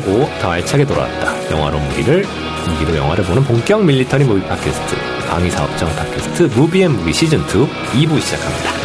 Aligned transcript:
하고 0.00 0.28
더 0.40 0.50
알차게 0.50 0.86
돌아왔다. 0.86 1.50
영화로 1.50 1.78
무기를 1.78 2.24
무기로 2.68 2.96
영화를 2.96 3.24
보는 3.24 3.44
본격 3.44 3.84
military 3.84 4.24
movie 4.24 4.42
팟캐스트 4.46 4.96
방위 5.28 5.50
사업청 5.50 5.88
팟캐스트 5.94 6.42
무비앤 6.58 6.92
무기 6.92 7.12
시즌 7.12 7.38
2 7.40 7.42
2부 7.42 8.20
시작합니다. 8.20 8.79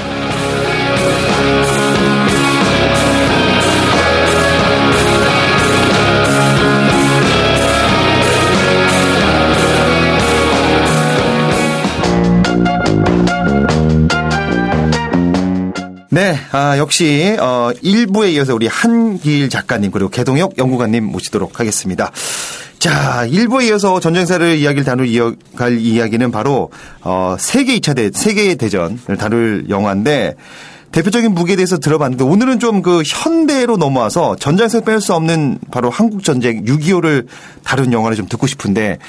네, 16.15 16.39
아, 16.53 16.77
역시 16.77 17.35
어 17.41 17.71
1부에 17.83 18.31
이어서 18.35 18.55
우리 18.55 18.67
한길 18.67 19.49
작가님 19.49 19.91
그리고 19.91 20.07
개동혁 20.07 20.57
연구관님 20.57 21.03
모시도록 21.03 21.59
하겠습니다. 21.59 22.09
자, 22.79 23.27
1부에 23.27 23.67
이어서 23.67 23.99
전쟁사를 23.99 24.55
이야기를 24.55 24.85
다룰 24.85 25.07
이어갈 25.07 25.77
이야기는 25.77 26.31
바로 26.31 26.71
어 27.01 27.35
세계 27.37 27.77
2차 27.79 27.97
대 27.97 28.11
세계 28.13 28.55
대전을 28.55 29.17
다룰 29.19 29.65
영화인데 29.67 30.35
대표적인 30.93 31.33
무기에 31.33 31.57
대해서 31.57 31.79
들어봤는데 31.79 32.23
오늘은 32.23 32.59
좀 32.59 32.81
그 32.81 33.03
현대로 33.05 33.75
넘어와서 33.75 34.37
전쟁에서 34.37 34.79
뺄 34.79 35.01
수 35.01 35.13
없는 35.15 35.59
바로 35.69 35.89
한국 35.89 36.23
전쟁 36.23 36.63
6.25를 36.63 37.27
다룬 37.65 37.91
영화를 37.91 38.15
좀 38.15 38.29
듣고 38.29 38.47
싶은데 38.47 38.99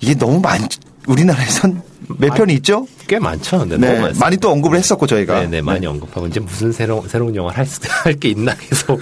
이게 0.00 0.14
너무 0.16 0.40
많 0.40 0.66
우리나라에선 1.06 1.89
몇 2.08 2.34
편이 2.34 2.54
있죠? 2.54 2.86
꽤 3.06 3.18
많죠. 3.18 3.64
네, 3.64 3.76
네, 3.76 3.92
많습니다. 3.92 4.18
많이 4.24 4.36
또 4.36 4.50
언급을 4.50 4.78
했었고 4.78 5.06
저희가 5.06 5.40
네, 5.40 5.46
네, 5.46 5.60
많이 5.62 5.86
언급하고 5.86 6.26
이제 6.26 6.40
무슨 6.40 6.72
새로운 6.72 7.08
새로운 7.08 7.34
영화를 7.34 7.66
할게 8.04 8.28
있나 8.30 8.54
계속 8.54 9.00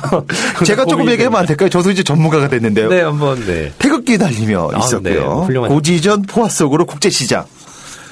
제가 0.64 0.84
조금 0.86 1.10
얘기하면 1.10 1.40
안 1.40 1.46
될까요? 1.46 1.68
저도 1.68 1.90
이제 1.90 2.02
전문가가 2.02 2.48
됐는데요. 2.48 2.88
네, 2.88 3.00
한번 3.02 3.44
네. 3.46 3.72
태극기 3.78 4.18
휘날리며 4.18 4.70
아, 4.74 4.78
있었고요. 4.78 5.00
네, 5.40 5.46
훌륭한 5.46 5.70
고지전 5.70 6.22
포화 6.22 6.48
속으로 6.48 6.86
국제 6.86 7.10
시장. 7.10 7.44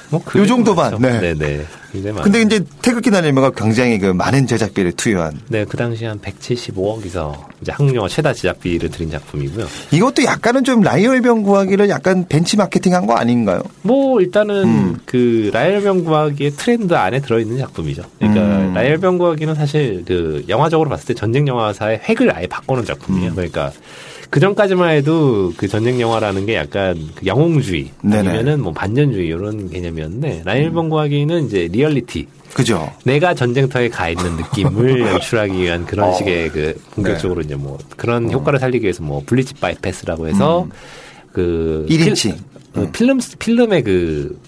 뭐요 0.09 0.45
정도만, 0.45 0.97
네. 0.99 1.19
네, 1.19 1.33
네. 1.33 1.65
근데 2.21 2.41
이제 2.43 2.63
태극기 2.83 3.09
휘날리며가 3.09 3.49
굉장히 3.51 3.97
그 3.97 4.07
많은 4.07 4.45
제작비를 4.45 4.91
투여한 4.91 5.39
네, 5.47 5.65
그 5.65 5.75
당시 5.75 6.05
한 6.05 6.19
175억이서 6.19 7.33
이제 7.61 7.71
한국 7.71 7.95
영화 7.95 8.07
최다 8.07 8.33
제작비를 8.33 8.89
들인 8.91 9.09
작품이고요. 9.09 9.65
이것도 9.91 10.23
약간은 10.23 10.63
좀 10.63 10.81
라이언 10.81 11.07
일병 11.07 11.41
구하기를 11.43 11.89
약간 11.89 12.25
벤치마킹 12.27 12.93
한 12.93 13.07
거 13.07 13.15
아닌가요? 13.15 13.63
뭐 13.81 14.21
일단은 14.21 14.63
음. 14.65 14.97
그 15.05 15.49
라이언 15.51 15.73
일병 15.73 16.03
구하기의 16.03 16.51
트렌드 16.51 16.93
안에 16.93 17.21
들어있는 17.21 17.57
작품이죠. 17.57 18.03
그러니까 18.19 18.41
음. 18.41 18.73
라이언 18.75 18.93
일병 18.93 19.17
구하기는 19.17 19.55
사실 19.55 20.03
그 20.05 20.43
영화적으로 20.47 20.89
봤을 20.89 21.07
때 21.07 21.13
전쟁 21.15 21.47
영화사의 21.47 22.01
획을 22.07 22.35
아예 22.35 22.45
바꿔놓은 22.45 22.85
작품이에요. 22.85 23.31
음. 23.31 23.35
그러니까 23.35 23.71
그 24.29 24.39
전까지만 24.39 24.91
해도 24.91 25.53
그 25.57 25.67
전쟁 25.67 25.99
영화라는 25.99 26.45
게 26.45 26.55
약간 26.55 26.97
그 27.15 27.25
영웅주의 27.25 27.89
네네. 28.01 28.21
음. 28.21 28.27
아니면은 28.27 28.61
뭐 28.61 28.71
반전주의 28.73 29.27
이런 29.27 29.69
개념이었는데 29.69 30.43
라이언 30.45 30.64
일병 30.64 30.89
구하기는 30.89 31.47
이제 31.47 31.67
리얼리티 31.71 32.27
그죠? 32.53 32.91
내가 33.03 33.33
전쟁터에 33.33 33.89
가 33.89 34.09
있는 34.09 34.35
느낌을 34.35 35.01
연출하기 35.13 35.53
위한 35.53 35.85
그런 35.85 36.09
어. 36.09 36.13
식의 36.13 36.49
그 36.49 36.81
본격적으로 36.91 37.41
이제 37.41 37.55
뭐 37.55 37.77
그런 37.95 38.31
효과를 38.31 38.59
살리기 38.59 38.83
위해서 38.83 39.03
뭐 39.03 39.21
bleach 39.25 39.55
bypass라고 39.55 40.27
해서 40.27 40.67
그 41.31 41.85
음. 41.89 41.95
1인칭. 41.95 42.35
필, 42.73 42.83
어, 42.83 42.91
필름 42.91 43.19
필름의 43.39 43.83
그, 43.83 44.39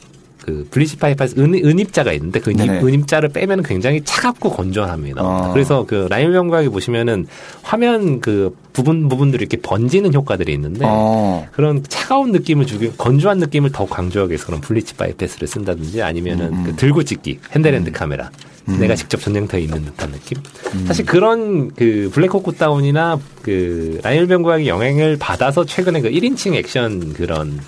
그 0.41 0.67
bleach 0.71 0.97
bypass 0.97 1.39
은, 1.39 1.53
은입자가 1.53 2.11
있는데 2.13 2.39
그 2.39 2.49
네네. 2.51 2.79
은, 2.79 2.87
은입자를 2.87 3.29
빼면 3.29 3.63
굉장히 3.63 4.01
차갑고 4.03 4.51
건조합니다. 4.51 5.21
어. 5.23 5.53
그래서 5.53 5.85
그 5.87 6.07
라인 6.09 6.31
명각에 6.31 6.69
보시면은 6.69 7.27
화면 7.61 8.19
그 8.19 8.55
부분 8.73 9.07
부분들이 9.07 9.41
이렇게 9.43 9.57
번지는 9.57 10.13
효과들이 10.13 10.53
있는데 10.53 10.85
어. 10.87 11.47
그런 11.51 11.83
차가운 11.87 12.31
느낌을 12.31 12.65
주기 12.65 12.91
건조한 12.97 13.37
느낌을 13.37 13.71
더 13.71 13.85
강조하기 13.85 14.31
위해서 14.31 14.45
그런 14.45 14.61
bleach 14.61 14.95
bypass를 14.95 15.47
쓴다든지 15.47 16.01
아니면은 16.01 16.53
음, 16.53 16.63
그 16.63 16.75
들고 16.75 17.03
찍기 17.03 17.39
handheld 17.51 17.91
카메라 17.91 18.31
내가 18.65 18.95
직접 18.95 19.19
전쟁터에 19.19 19.61
있는 19.61 19.83
듯한 19.85 20.11
느낌 20.11 20.37
음. 20.75 20.85
사실 20.85 21.05
그런 21.05 21.71
그 21.73 22.09
블랙호크 22.13 22.53
다운이나 22.53 23.19
그 23.41 23.99
라이언 24.03 24.27
일병 24.27 24.47
구하기의 24.47 24.67
영향을 24.67 25.17
받아서 25.17 25.65
최근에 25.65 26.01
그 26.01 26.09
1인칭 26.09 26.53
액션 26.55 27.13
그런 27.13 27.59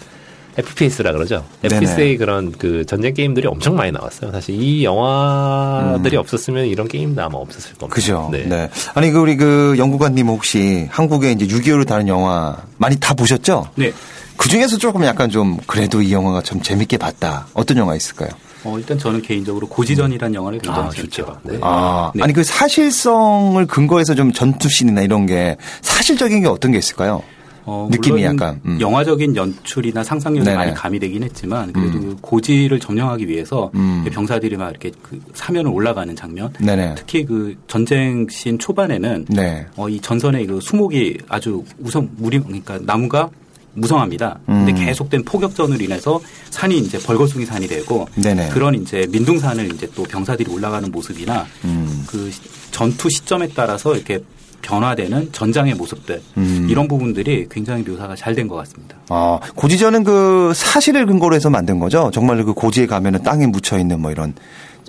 FPS라 0.57 1.11
그러죠. 1.11 1.43
네네. 1.61 1.75
FPS의 1.75 2.17
그런 2.17 2.51
그 2.51 2.85
전쟁 2.85 3.13
게임들이 3.13 3.47
엄청 3.47 3.75
많이 3.75 3.91
나왔어요. 3.91 4.31
사실 4.31 4.55
이 4.61 4.83
영화들이 4.83 6.15
없었으면 6.17 6.67
이런 6.67 6.87
게임도 6.87 7.21
아마 7.21 7.37
없었을 7.39 7.73
겁니다. 7.75 7.85
음. 7.85 7.89
그죠? 7.89 8.29
네. 8.31 8.43
네. 8.45 8.69
아니, 8.93 9.11
그 9.11 9.19
우리 9.19 9.35
그 9.35 9.75
연구관님 9.77 10.27
혹시 10.27 10.87
한국에 10.91 11.31
이제 11.31 11.47
6.25를 11.47 11.87
다룬 11.87 12.07
영화 12.07 12.57
많이 12.77 12.99
다 12.99 13.13
보셨죠? 13.13 13.69
네. 13.75 13.91
그 14.37 14.49
중에서 14.49 14.77
조금 14.77 15.03
약간 15.05 15.29
좀 15.29 15.57
그래도 15.67 16.01
이 16.01 16.11
영화가 16.11 16.41
참 16.41 16.61
재밌게 16.61 16.97
봤다. 16.97 17.47
어떤 17.53 17.77
영화 17.77 17.95
있을까요? 17.95 18.29
어, 18.65 18.77
일단 18.77 18.97
저는 18.97 19.21
개인적으로 19.21 19.67
고지전이라는 19.67 20.35
영화를 20.35 20.59
굉장히 20.59 20.87
아, 20.87 20.89
재밌게 20.89 21.01
좋죠. 21.03 21.25
봤고. 21.25 21.51
네. 21.51 21.59
아, 21.61 22.11
네. 22.15 22.23
아니 22.23 22.33
그 22.33 22.43
사실성을 22.43 23.65
근거해서 23.67 24.15
좀 24.15 24.31
전투씬이나 24.31 25.01
이런 25.01 25.25
게 25.25 25.57
사실적인 25.81 26.41
게 26.41 26.47
어떤 26.47 26.71
게 26.71 26.77
있을까요? 26.77 27.21
어, 27.65 27.87
느낌이 27.91 28.23
약간, 28.23 28.59
음. 28.65 28.79
영화적인 28.81 29.35
연출이나 29.35 30.03
상상력이 30.03 30.43
네네. 30.45 30.57
많이 30.57 30.73
가미되긴 30.73 31.23
했지만 31.23 31.71
그래도 31.71 32.15
고지를 32.21 32.79
점령하기 32.79 33.27
위해서 33.27 33.71
음. 33.75 34.05
병사들이 34.11 34.57
막 34.57 34.69
이렇게 34.69 34.91
그 35.01 35.19
사면을 35.33 35.71
올라가는 35.71 36.13
장면 36.15 36.51
네네. 36.59 36.95
특히 36.95 37.25
그 37.25 37.55
전쟁 37.67 38.27
씬 38.29 38.59
초반에는 38.59 39.25
네. 39.29 39.65
어, 39.75 39.87
이 39.89 39.99
전선의 39.99 40.45
그 40.47 40.59
수목이 40.61 41.17
아주 41.29 41.63
우선 41.79 42.09
무리 42.17 42.39
그러니까 42.39 42.79
나무가 42.81 43.29
무성합니다. 43.75 44.39
근데 44.45 44.71
음. 44.71 44.85
계속된 44.85 45.23
포격전으로 45.23 45.83
인해서 45.83 46.21
산이 46.51 46.77
이제 46.77 46.99
벌거숭이 46.99 47.45
산이 47.45 47.67
되고 47.67 48.07
네네. 48.15 48.49
그런 48.49 48.75
이제 48.75 49.07
민둥산을 49.09 49.73
이제 49.73 49.89
또 49.95 50.03
병사들이 50.03 50.51
올라가는 50.51 50.91
모습이나 50.91 51.47
음. 51.65 52.03
그 52.07 52.29
시- 52.29 52.39
전투 52.71 53.09
시점에 53.09 53.47
따라서 53.55 53.95
이렇게 53.95 54.19
변화되는 54.63 55.31
전장의 55.31 55.75
모습들 55.75 56.21
음. 56.37 56.67
이런 56.69 56.87
부분들이 56.87 57.45
굉장히 57.51 57.83
묘사가 57.83 58.15
잘 58.15 58.33
된 58.33 58.47
것 58.47 58.55
같습니다. 58.55 58.95
아, 59.09 59.39
고지전은 59.55 60.03
그 60.03 60.51
사실을 60.55 61.05
근거로 61.05 61.35
해서 61.35 61.51
만든 61.51 61.77
거죠. 61.79 62.09
정말 62.11 62.43
그 62.43 62.53
고지에 62.53 62.87
가면은 62.87 63.21
땅에 63.21 63.45
묻혀 63.45 63.77
있는 63.77 64.01
뭐 64.01 64.09
이런 64.11 64.33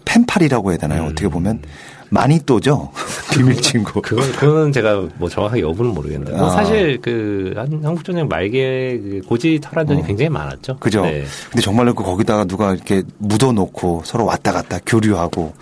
펜팔이라고 0.06 0.70
해야 0.70 0.78
되나요? 0.78 1.04
어떻게 1.04 1.28
보면 1.28 1.62
많이 2.10 2.38
또죠. 2.44 2.90
비밀 3.34 3.56
친구. 3.60 4.00
그건, 4.00 4.30
그거는 4.32 4.70
제가 4.72 5.08
뭐 5.16 5.28
정확하게 5.28 5.62
여부는 5.62 5.92
모르겠는데. 5.94 6.32
뭐 6.36 6.46
아. 6.46 6.50
사실 6.50 7.00
그 7.02 7.52
한- 7.56 7.80
한국 7.82 8.04
전쟁 8.04 8.28
말기에 8.28 8.98
그 8.98 9.20
고지 9.26 9.58
탈환전이 9.60 10.06
굉장히 10.06 10.28
많았죠. 10.28 10.72
어. 10.74 10.76
그죠. 10.78 11.02
네. 11.02 11.24
근데 11.50 11.62
정말로 11.62 11.94
그 11.94 12.04
거기다가 12.04 12.44
누가 12.44 12.72
이렇게 12.74 13.02
묻어놓고 13.18 14.02
서로 14.04 14.26
왔다 14.26 14.52
갔다 14.52 14.78
교류하고 14.86 15.54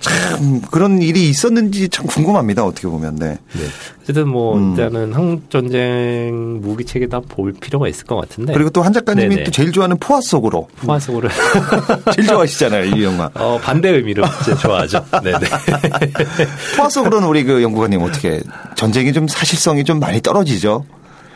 참 0.00 0.60
그런 0.70 1.02
일이 1.02 1.28
있었는지 1.28 1.88
참 1.88 2.06
궁금합니다. 2.06 2.64
어떻게 2.64 2.88
보면 2.88 3.16
네. 3.16 3.38
네. 3.52 3.60
어쨌든 4.02 4.28
뭐 4.28 4.56
음. 4.56 4.70
일단은 4.70 5.12
한국 5.12 5.50
전쟁 5.50 6.60
무기 6.60 6.84
체계다 6.84 7.20
볼 7.20 7.52
필요가 7.52 7.86
있을 7.88 8.04
것 8.06 8.16
같은데. 8.16 8.52
그리고 8.54 8.70
또 8.70 8.80
한 8.80 8.92
작가님이 8.94 9.28
네네. 9.28 9.44
또 9.44 9.50
제일 9.50 9.72
좋아하는 9.72 9.98
포화 9.98 10.20
속으로 10.22 10.66
포화 10.76 10.98
속으로 10.98 11.28
제일 12.16 12.26
좋아하시잖아요 12.28 12.96
이 12.96 13.04
영화. 13.04 13.30
어, 13.34 13.58
반대 13.62 13.90
의미로 13.90 14.24
진짜 14.42 14.58
좋아하죠. 14.58 15.04
네네. 15.22 15.38
포화 16.76 16.88
속으로는 16.88 17.28
우리 17.28 17.44
그 17.44 17.62
연구관님 17.62 18.00
어떻게 18.02 18.40
전쟁이 18.74 19.12
좀 19.12 19.28
사실성이 19.28 19.84
좀 19.84 20.00
많이 20.00 20.20
떨어지죠. 20.22 20.84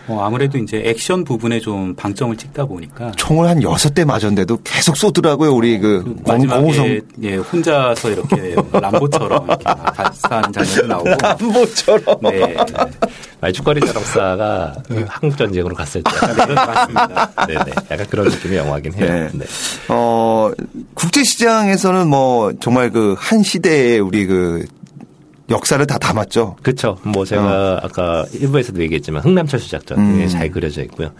어, 0.06 0.20
아무래도 0.22 0.58
이제 0.58 0.82
액션 0.84 1.24
부분에 1.24 1.60
좀 1.60 1.94
방점을 1.94 2.36
찍다 2.36 2.66
보니까 2.66 3.12
총을 3.16 3.48
한 3.48 3.62
여섯 3.62 3.94
대 3.94 4.04
맞았는데도 4.04 4.58
계속 4.62 4.96
쏘더라고요 4.96 5.52
우리 5.52 5.78
그그 5.78 6.04
공- 6.04 6.22
마지막에 6.26 7.00
예, 7.22 7.36
혼자서 7.36 8.10
이렇게 8.10 8.54
람보처럼 8.72 9.46
이렇게 9.46 9.64
막 9.64 9.84
발사하는 9.94 10.52
장면도 10.52 10.86
나오고 10.86 11.08
람보처럼. 11.10 12.16
네. 12.22 12.56
말죽거리 13.40 13.80
자동사가 13.86 14.74
한국 15.08 15.36
전쟁으로 15.36 15.74
갔을 15.74 16.02
때 16.02 16.10
약간 16.16 16.34
그런 16.36 16.54
맞습니다. 16.54 17.46
네네. 17.46 17.72
약간 17.90 18.06
그런 18.08 18.28
느낌의 18.28 18.58
영화긴 18.58 18.94
해요. 18.94 19.06
네. 19.06 19.28
네. 19.34 19.44
어, 19.88 20.50
국제 20.94 21.22
시장에서는 21.24 22.08
뭐 22.08 22.52
정말 22.60 22.90
그 22.90 23.14
한 23.18 23.42
시대의 23.42 24.00
우리 24.00 24.26
그 24.26 24.64
역사를 25.50 25.84
다 25.86 25.98
담았죠. 25.98 26.56
그렇죠. 26.62 26.98
뭐 27.02 27.24
제가 27.24 27.80
아까 27.82 28.24
일부에서도 28.32 28.80
얘기했지만 28.82 29.22
흥남철수 29.22 29.70
작전 29.70 29.98
어. 29.98 30.00
음. 30.00 30.06
굉장히 30.08 30.30
잘 30.30 30.50
그려져 30.50 30.82
있고요. 30.82 31.10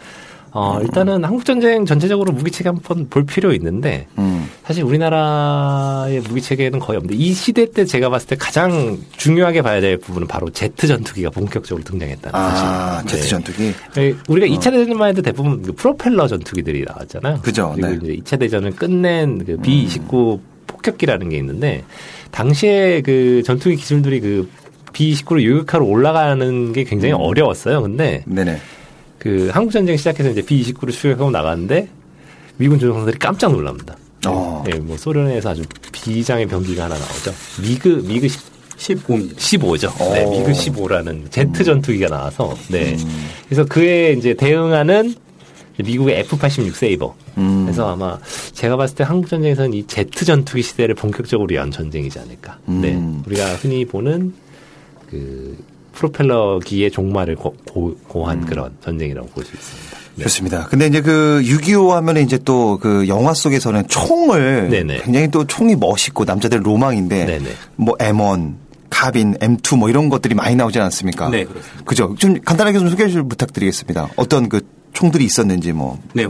어, 0.56 0.79
일단은 0.81 1.25
한국 1.25 1.44
전쟁 1.44 1.85
전체적으로 1.85 2.32
무기 2.32 2.49
체계 2.53 2.69
한번 2.69 3.09
볼 3.09 3.26
필요 3.26 3.53
있는데, 3.55 4.06
음. 4.19 4.49
사실 4.62 4.85
우리나라의 4.85 6.21
무기 6.21 6.41
체계는 6.41 6.79
거의 6.79 6.97
없는데, 6.99 7.17
이 7.17 7.32
시대 7.32 7.69
때 7.69 7.85
제가 7.85 8.09
봤을 8.09 8.29
때 8.29 8.37
가장 8.37 8.97
중요하게 9.17 9.62
봐야 9.62 9.81
될 9.81 9.99
부분은 9.99 10.29
바로 10.29 10.49
제트 10.50 10.87
전투기가 10.87 11.31
본격적으로 11.31 11.82
등장했다는 11.82 12.38
아, 12.38 13.03
사실. 13.03 13.09
제트 13.09 13.23
네. 13.23 13.29
전투기. 13.29 13.75
예, 13.99 14.15
우리가 14.29 14.47
2차 14.47 14.71
대전만 14.71 15.09
해도 15.09 15.23
대부분 15.23 15.61
그 15.61 15.73
프로펠러 15.73 16.29
전투기들이 16.29 16.85
나왔잖아요. 16.87 17.41
그죠, 17.43 17.73
그리고 17.75 18.06
네. 18.06 18.15
이제 18.15 18.23
2차 18.23 18.38
대전을 18.38 18.76
끝낸 18.76 19.44
그 19.44 19.56
B29 19.56 20.54
폭격기라는 20.85 21.31
게 21.31 21.39
있는데 21.39 21.85
당시에 22.31 23.01
그 23.03 23.43
전투기 23.45 23.77
기술들이 23.77 24.21
그 24.21 24.49
B29로 24.93 25.41
유격하로 25.41 25.87
올라가는 25.87 26.73
게 26.73 26.85
굉장히 26.85 27.15
어려웠어요. 27.15 27.83
근데 27.83 28.23
네네. 28.27 28.59
그 29.19 29.49
한국 29.53 29.73
전쟁 29.73 29.97
시작해서 29.97 30.31
이제 30.31 30.43
B29로 30.43 30.93
추격하고 30.93 31.31
나갔는데 31.31 31.89
미군 32.57 32.79
조종사들이 32.79 33.19
깜짝 33.19 33.53
놀랍니다. 33.53 33.97
어. 34.27 34.63
예, 34.73 34.79
뭐 34.79 34.97
소련에서 34.97 35.51
아주 35.51 35.63
비장의 35.93 36.47
병기가 36.47 36.85
하나 36.85 36.95
나오죠. 36.95 37.33
미그 37.63 38.05
미그 38.07 38.29
15입니다. 38.77 39.37
15죠. 39.37 40.01
오. 40.01 40.13
네, 40.13 40.27
미그 40.27 40.53
15라는 40.53 41.31
제트 41.31 41.65
전투기가 41.65 42.09
나와서 42.09 42.57
네. 42.69 42.97
그래서 43.49 43.65
그에 43.65 44.13
이제 44.13 44.35
대응하는 44.35 45.15
미국의 45.82 46.21
F-86 46.21 46.73
세이버. 46.75 47.15
음. 47.38 47.65
그래서 47.65 47.91
아마 47.93 48.19
제가 48.53 48.76
봤을 48.76 48.97
때 48.97 49.05
한국 49.05 49.29
전쟁에서는 49.29 49.73
이 49.75 49.87
제트 49.87 50.25
전투기 50.25 50.62
시대를 50.62 50.94
본격적으로 50.94 51.55
연 51.55 51.71
전쟁이지 51.71 52.19
않을까. 52.19 52.59
네. 52.67 52.94
음. 52.94 53.23
우리가 53.26 53.44
흔히 53.56 53.85
보는 53.85 54.35
그 55.11 55.56
프로펠러기의 55.93 56.91
종말을 56.91 57.37
고, 57.37 57.55
고, 58.09 58.26
한 58.26 58.44
그런 58.47 58.71
전쟁이라고 58.82 59.29
볼 59.29 59.44
수 59.44 59.55
있습니다. 59.55 59.97
네. 60.17 60.23
좋습니다. 60.25 60.67
근데 60.67 60.87
이제 60.87 61.00
그 61.00 61.43
6.25 61.44 61.91
하면 61.91 62.19
이제 62.19 62.38
또 62.38 62.79
그 62.81 63.09
영화 63.09 63.35
속에서는 63.35 63.88
총을 63.88 64.69
네네. 64.71 65.00
굉장히 65.03 65.29
또 65.29 65.44
총이 65.44 65.75
멋있고 65.76 66.25
남자들 66.25 66.61
로망인데 66.65 67.25
네네. 67.26 67.50
뭐 67.76 67.97
M1, 67.97 68.55
카빈, 68.94 69.35
M2 69.38 69.76
뭐 69.76 69.91
이런 69.91 70.08
것들이 70.08 70.35
많이 70.37 70.55
나오지 70.55 70.79
않습니까? 70.79 71.29
네, 71.29 71.44
그렇습니다. 71.44 71.85
그죠? 71.85 72.14
좀 72.17 72.41
간단하게 72.41 72.79
좀 72.79 72.88
소개 72.88 73.08
좀 73.08 73.29
부탁드리겠습니다. 73.29 74.08
어떤 74.17 74.49
그 74.49 74.61
총들이 74.93 75.25
있었는지 75.25 75.73
뭐. 75.73 75.99
네, 76.12 76.25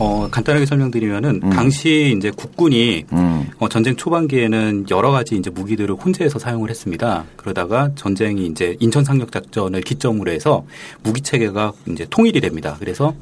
어, 0.00 0.28
간단하게 0.28 0.66
설명드리면은 0.66 1.38
당시 1.50 2.12
이제 2.18 2.32
국군이 2.34 3.04
음. 3.12 3.46
어, 3.60 3.68
전쟁 3.68 3.94
초반기에는 3.94 4.86
여러 4.90 5.12
가지 5.12 5.36
이제 5.36 5.50
무기들을 5.50 5.94
혼재해서 5.94 6.40
사용을 6.40 6.68
했습니다. 6.68 7.24
그러다가 7.36 7.90
전쟁이 7.94 8.46
이제 8.46 8.76
인천 8.80 9.04
상륙 9.04 9.30
작전을 9.30 9.82
기점으로 9.82 10.32
해서 10.32 10.64
무기 11.04 11.20
체계가 11.20 11.72
이제 11.90 12.08
통일이 12.10 12.40
됩니다. 12.40 12.74
그래서 12.80 13.14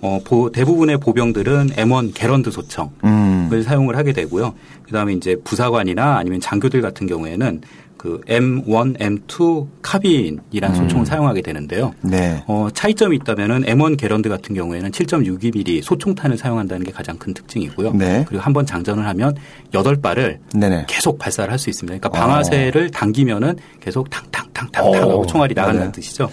어, 0.00 0.18
보- 0.24 0.50
대부분의 0.50 0.96
보병들은 0.96 1.72
M1 1.76 2.12
게런드 2.14 2.50
소총을 2.50 2.90
음. 3.04 3.62
사용을 3.62 3.96
하게 3.98 4.14
되고요. 4.14 4.54
그 4.84 4.92
다음에 4.92 5.12
이제 5.12 5.36
부사관이나 5.44 6.16
아니면 6.16 6.40
장교들 6.40 6.80
같은 6.80 7.06
경우에는 7.06 7.60
그 8.00 8.18
M1, 8.26 8.96
M2 8.98 9.66
카빈이라는 9.82 10.74
소총을 10.74 11.04
사용하게 11.04 11.42
되는데요. 11.42 11.92
네. 12.00 12.42
어, 12.46 12.68
차이점이 12.72 13.14
있다면은 13.16 13.64
M1 13.64 13.98
게런드 13.98 14.30
같은 14.30 14.54
경우에는 14.54 14.90
7.62mm 14.90 15.82
소총탄을 15.82 16.38
사용한다는 16.38 16.86
게 16.86 16.92
가장 16.92 17.18
큰 17.18 17.34
특징이고요. 17.34 17.92
네. 17.92 18.24
그리고 18.26 18.42
한 18.42 18.54
번 18.54 18.64
장전을 18.64 19.06
하면 19.06 19.36
8발을 19.74 20.38
네네. 20.54 20.86
계속 20.88 21.18
발사를 21.18 21.50
할 21.50 21.58
수 21.58 21.68
있습니다. 21.68 21.98
그러니까 21.98 22.08
방아쇠를 22.18 22.88
당기면은 22.90 23.56
계속 23.80 24.08
탕탕탕탕탕 24.08 24.82
어. 24.86 24.96
하고 24.96 25.26
총알이 25.26 25.52
나간다는 25.52 25.88
네. 25.88 26.00
뜻이죠. 26.00 26.30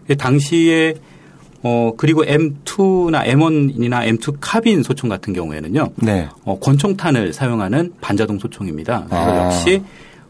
근데 0.00 0.16
당시에 0.16 0.96
어 1.62 1.92
그리고 1.96 2.24
M2나 2.26 3.24
M1이나 3.26 4.06
M2 4.18 4.36
카빈 4.38 4.82
소총 4.82 5.08
같은 5.08 5.32
경우에는요. 5.32 5.92
네. 5.96 6.28
어, 6.44 6.58
권총탄을 6.60 7.32
사용하는 7.32 7.94
반자동 8.02 8.38
소총입니다. 8.38 9.06
그래서 9.08 9.32
아. 9.32 9.46
역시 9.46 9.82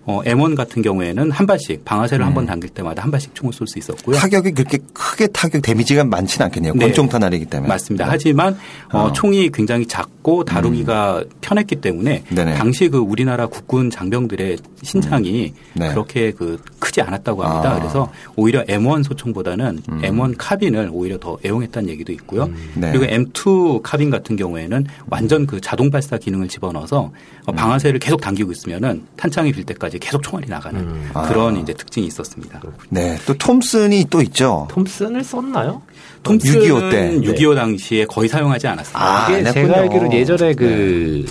어, 0.06 0.22
M1 0.22 0.56
같은 0.56 0.82
경우에는 0.82 1.32
한 1.32 1.46
발씩 1.46 1.84
방아쇠를 1.84 2.24
한 2.24 2.32
음. 2.32 2.34
번 2.34 2.46
당길 2.46 2.70
때마다 2.70 3.02
한 3.02 3.10
발씩 3.10 3.34
총을 3.34 3.52
쏠 3.52 3.66
수 3.66 3.78
있었고요. 3.80 4.16
타격이 4.16 4.52
그렇게 4.52 4.78
크게 4.92 5.26
타격 5.26 5.60
데미지가 5.62 6.04
많지는 6.04 6.46
않겠네요. 6.46 6.74
네. 6.74 6.86
권총탄 6.86 7.24
아니기 7.24 7.44
때문에. 7.46 7.68
맞습니다. 7.68 8.04
네. 8.04 8.10
하지만 8.12 8.56
어, 8.92 9.00
어. 9.00 9.12
총이 9.12 9.50
굉장히 9.50 9.86
작고 9.86 10.44
다루기가 10.44 11.24
편했기 11.40 11.76
때문에 11.76 12.22
네네. 12.28 12.54
당시 12.54 12.88
그 12.88 12.98
우리나라 12.98 13.48
국군 13.48 13.90
장병들의 13.90 14.58
신장이 14.82 15.52
네. 15.74 15.88
그렇게 15.90 16.30
그 16.30 16.62
크지 16.78 17.02
않았다고 17.02 17.42
합니다. 17.42 17.72
아. 17.72 17.74
음. 17.74 17.80
그래서 17.80 18.12
오히려 18.36 18.62
M1 18.64 19.02
소총보다는 19.02 19.82
M1 19.88 20.34
카빈을 20.38 20.90
오히려 20.92 21.18
더 21.18 21.36
애용했다는 21.44 21.88
얘기도 21.88 22.12
있고요. 22.12 22.48
네. 22.74 22.92
그리고 22.92 23.06
M2 23.06 23.82
카빈 23.82 24.10
같은 24.10 24.36
경우에는 24.36 24.86
완전 25.08 25.46
그 25.46 25.60
자동 25.60 25.90
발사 25.90 26.16
기능을 26.16 26.46
집어넣어서 26.46 27.10
어, 27.46 27.52
음. 27.52 27.56
방아쇠를 27.56 27.98
계속 27.98 28.20
당기고 28.20 28.52
있으면은 28.52 29.04
탄창이 29.16 29.50
빌 29.50 29.64
때까지 29.64 29.95
계속 29.98 30.22
총알이 30.22 30.48
나가는 30.48 31.10
그런 31.28 31.56
아. 31.56 31.58
이제 31.58 31.72
특징이 31.72 32.06
있었습니다. 32.06 32.60
네. 32.88 33.18
또 33.26 33.34
톰슨이 33.34 34.06
또 34.10 34.22
있죠. 34.22 34.66
톰슨을 34.70 35.24
썼나요? 35.24 35.82
톰슨은 36.22 36.66
6.25 36.66 36.90
때. 36.90 37.18
6.25 37.20 37.54
당시에 37.54 38.04
거의 38.06 38.28
사용하지 38.28 38.66
않았습니다. 38.66 39.00
아. 39.00 39.52
제가 39.52 39.78
알기로 39.78 40.12
예전에 40.12 40.54
그 40.54 41.24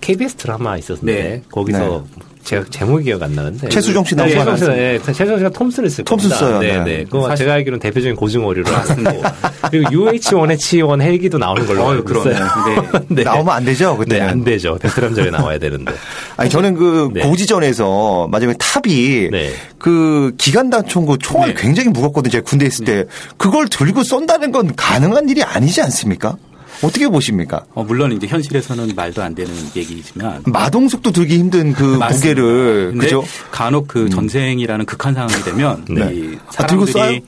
KBS 0.00 0.36
드라마 0.36 0.76
있었는데 0.76 1.12
네. 1.12 1.42
거기서 1.50 2.04
제가 2.44 2.64
제목이 2.70 3.04
기억 3.04 3.22
안 3.22 3.34
나는데 3.34 3.68
최수종 3.68 4.04
씨 4.04 4.14
네, 4.16 4.22
나오지 4.22 4.34
최수종 4.34 4.56
씨, 4.56 4.64
않았어요? 4.64 4.76
네, 4.76 4.98
최수종 5.04 5.38
씨가 5.38 5.50
톰슨을 5.50 5.90
쓸 5.90 6.04
톰슨 6.04 6.30
겁니다. 6.30 6.46
써요, 6.46 6.58
네, 6.60 6.78
네. 6.78 6.84
네. 6.98 7.04
그거 7.04 7.28
사실- 7.28 7.44
제가 7.44 7.54
알기로는 7.54 7.80
대표적인 7.80 8.16
고증오류를 8.16 8.64
쓰고 8.86 9.02
그리고 9.70 9.90
UH-1H1 9.90 11.00
헬기도 11.02 11.38
나오는 11.38 11.66
걸로 11.66 11.88
알고. 11.90 12.10
있어요. 12.18 12.34
네. 13.08 13.22
나오면 13.22 13.54
안 13.54 13.64
되죠. 13.64 13.96
그때. 13.96 14.18
네, 14.18 14.22
안 14.22 14.42
되죠. 14.42 14.78
베트남전에 14.80 15.30
나와야 15.30 15.58
되는데. 15.58 15.92
아니 16.36 16.50
저는 16.50 16.74
그 16.74 17.10
네. 17.12 17.20
고지전에서 17.20 18.28
마지막에 18.30 18.56
탑이 18.58 19.28
네. 19.30 19.52
그 19.78 20.32
기관 20.38 20.70
단총 20.70 21.06
그 21.06 21.18
총알이 21.18 21.54
네. 21.54 21.60
굉장히 21.60 21.90
무겁거든요. 21.90 22.30
제가 22.32 22.44
군대 22.44 22.66
있을 22.66 22.84
때 22.84 23.04
그걸 23.36 23.68
들고 23.68 24.02
쏜다는 24.02 24.50
건 24.50 24.74
가능한 24.74 25.28
일이 25.28 25.42
아니지 25.42 25.82
않습니까? 25.82 26.36
어떻게 26.82 27.08
보십니까? 27.08 27.64
어, 27.74 27.84
물론 27.84 28.12
이제 28.12 28.26
현실에서는 28.26 28.94
말도 28.94 29.22
안 29.22 29.34
되는 29.34 29.52
얘기지만 29.76 30.42
마동석도 30.46 31.12
들기 31.12 31.38
힘든 31.38 31.72
그 31.72 31.96
맞습니다. 31.96 32.40
무게를 32.40 32.94
그죠? 32.98 33.24
간혹 33.50 33.88
그 33.88 34.08
전쟁이라는 34.08 34.86
극한 34.86 35.14
상황이 35.14 35.34
되면 35.44 35.84
네. 35.88 36.14
이 36.14 36.38
아? 36.46 36.50
사람들이 36.50 37.22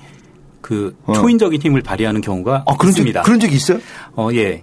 그 0.61 0.97
어. 1.05 1.13
초인적인 1.13 1.61
힘을 1.61 1.83
발휘하는 1.83 2.21
경우가 2.21 2.65
아 2.67 2.77
그런 2.77 2.93
적 2.93 3.01
있습니다. 3.01 3.23
그런 3.23 3.41
적이 3.41 3.57
있어요? 3.57 3.79
어, 4.17 4.31
예. 4.33 4.63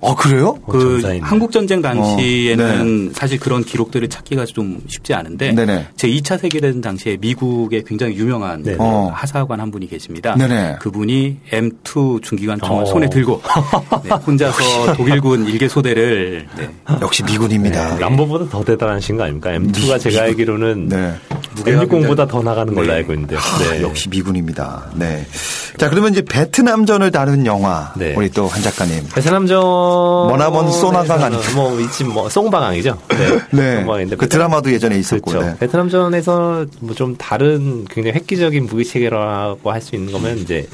아 0.00 0.14
그래요? 0.14 0.58
어, 0.62 0.72
그. 0.72 1.02
한국 1.22 1.50
전쟁 1.50 1.82
당시에는 1.82 3.08
어, 3.10 3.12
사실 3.14 3.38
그런 3.40 3.64
기록들을 3.64 4.08
찾기가 4.08 4.44
좀 4.46 4.80
쉽지 4.86 5.12
않은데 5.14 5.52
네네. 5.52 5.88
제 5.96 6.08
2차 6.08 6.38
세계대전 6.38 6.80
당시에 6.80 7.16
미국의 7.20 7.84
굉장히 7.84 8.16
유명한 8.16 8.62
네네. 8.62 8.76
그 8.76 8.82
어. 8.82 9.10
하사관 9.12 9.60
한 9.60 9.70
분이 9.70 9.88
계십니다. 9.88 10.36
네네. 10.36 10.76
그분이 10.80 11.38
M2 11.50 12.22
중기관 12.22 12.60
총을 12.60 12.82
어. 12.82 12.86
손에 12.86 13.08
들고 13.08 13.42
네, 14.04 14.10
혼자서 14.10 14.94
독일군 14.94 15.46
일개 15.46 15.68
소대를 15.68 16.46
네, 16.56 16.68
역시 17.00 17.24
미군입니다. 17.24 17.94
네, 17.94 18.00
람보보다 18.00 18.48
더 18.48 18.62
대단하신 18.62 19.16
거 19.16 19.24
아닙니까? 19.24 19.50
M2가 19.50 20.00
제가 20.00 20.22
알기로는 20.22 20.88
네. 20.88 21.14
무게가 21.56 21.84
M60보다 21.84 22.28
더 22.28 22.42
나가는 22.42 22.72
걸로 22.72 22.86
네. 22.86 22.94
알고 22.94 23.12
있는데. 23.14 23.36
아, 23.36 23.40
네. 23.58 23.82
역시 23.82 24.08
미군입니다. 24.08 24.90
네. 24.94 25.26
자 25.78 25.88
그러면 25.88 26.10
이제 26.12 26.22
베트남전을 26.22 27.10
다룬 27.12 27.46
영화 27.46 27.92
네. 27.96 28.14
우리 28.16 28.28
또 28.30 28.48
한 28.48 28.60
작가님. 28.62 29.04
베트남전 29.14 29.60
머나먼 29.60 30.72
쏘나강한. 30.72 31.32
뭐 31.54 31.78
이집 31.80 32.08
뭐 32.08 32.28
송방항이죠. 32.28 32.98
네. 33.52 33.84
네. 33.86 34.06
그 34.16 34.28
드라마도 34.28 34.72
예전에 34.72 34.96
있었고. 34.98 35.30
그렇죠. 35.30 35.46
네. 35.46 35.56
베트남전에서 35.58 36.66
뭐 36.80 36.94
좀 36.98 37.14
다른 37.16 37.84
굉장히 37.84 38.16
획기적인 38.16 38.66
무기 38.66 38.84
체계라고 38.84 39.70
할 39.70 39.80
수 39.80 39.94
있는 39.94 40.12
거면 40.12 40.38
이제 40.38 40.66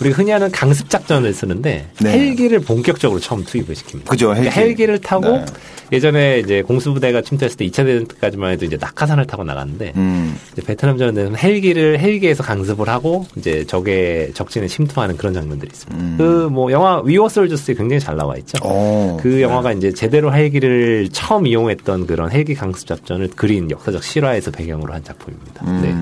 우리가 0.00 0.16
흔히 0.16 0.30
하는 0.30 0.50
강습 0.50 0.90
작전을 0.90 1.32
쓰는데 1.32 1.88
네. 2.00 2.10
헬기를 2.10 2.60
본격적으로 2.60 3.20
처음 3.20 3.44
투입을 3.44 3.74
시킵니다. 3.74 4.06
그죠, 4.06 4.30
헬기. 4.30 4.48
그러니까 4.48 4.60
헬기를 4.60 4.98
타고 5.00 5.38
네. 5.38 5.44
예전에 5.92 6.40
이제 6.40 6.62
공수부대가 6.62 7.22
침투했을 7.22 7.56
때 7.56 7.66
2차 7.66 7.84
대전 7.84 8.06
때까지만 8.06 8.52
해도 8.52 8.64
이제 8.64 8.76
낙하산을 8.80 9.26
타고 9.26 9.44
나갔는데 9.44 9.92
음. 9.96 10.36
이제 10.52 10.62
베트남 10.62 10.98
전에는 10.98 11.36
헬기를 11.36 12.00
헬기에서 12.00 12.42
강습을 12.42 12.88
하고 12.88 13.26
이제 13.36 13.64
적의 13.64 14.32
적진에 14.34 14.66
침투하는 14.66 15.16
그런 15.16 15.34
장면들이 15.34 15.70
있습니다. 15.72 16.04
음. 16.04 16.16
그뭐 16.16 16.72
영화 16.72 17.00
위 17.04 17.14
워 17.14 17.28
솔저스에 17.28 17.74
굉장히 17.74 18.00
잘 18.00 18.16
나와 18.16 18.36
있죠. 18.38 18.58
어. 18.62 19.18
그 19.22 19.40
영화가 19.42 19.72
이제 19.72 19.92
제대로 19.92 20.32
헬기를 20.32 21.08
처음 21.12 21.46
이용했던 21.46 22.06
그런 22.06 22.30
헬기 22.30 22.54
강습 22.54 22.86
작전을 22.86 23.30
그린 23.36 23.70
역사적 23.70 24.02
실화에서 24.02 24.50
배경으로 24.50 24.92
한 24.92 25.04
작품입니다. 25.04 25.64
네. 25.80 25.94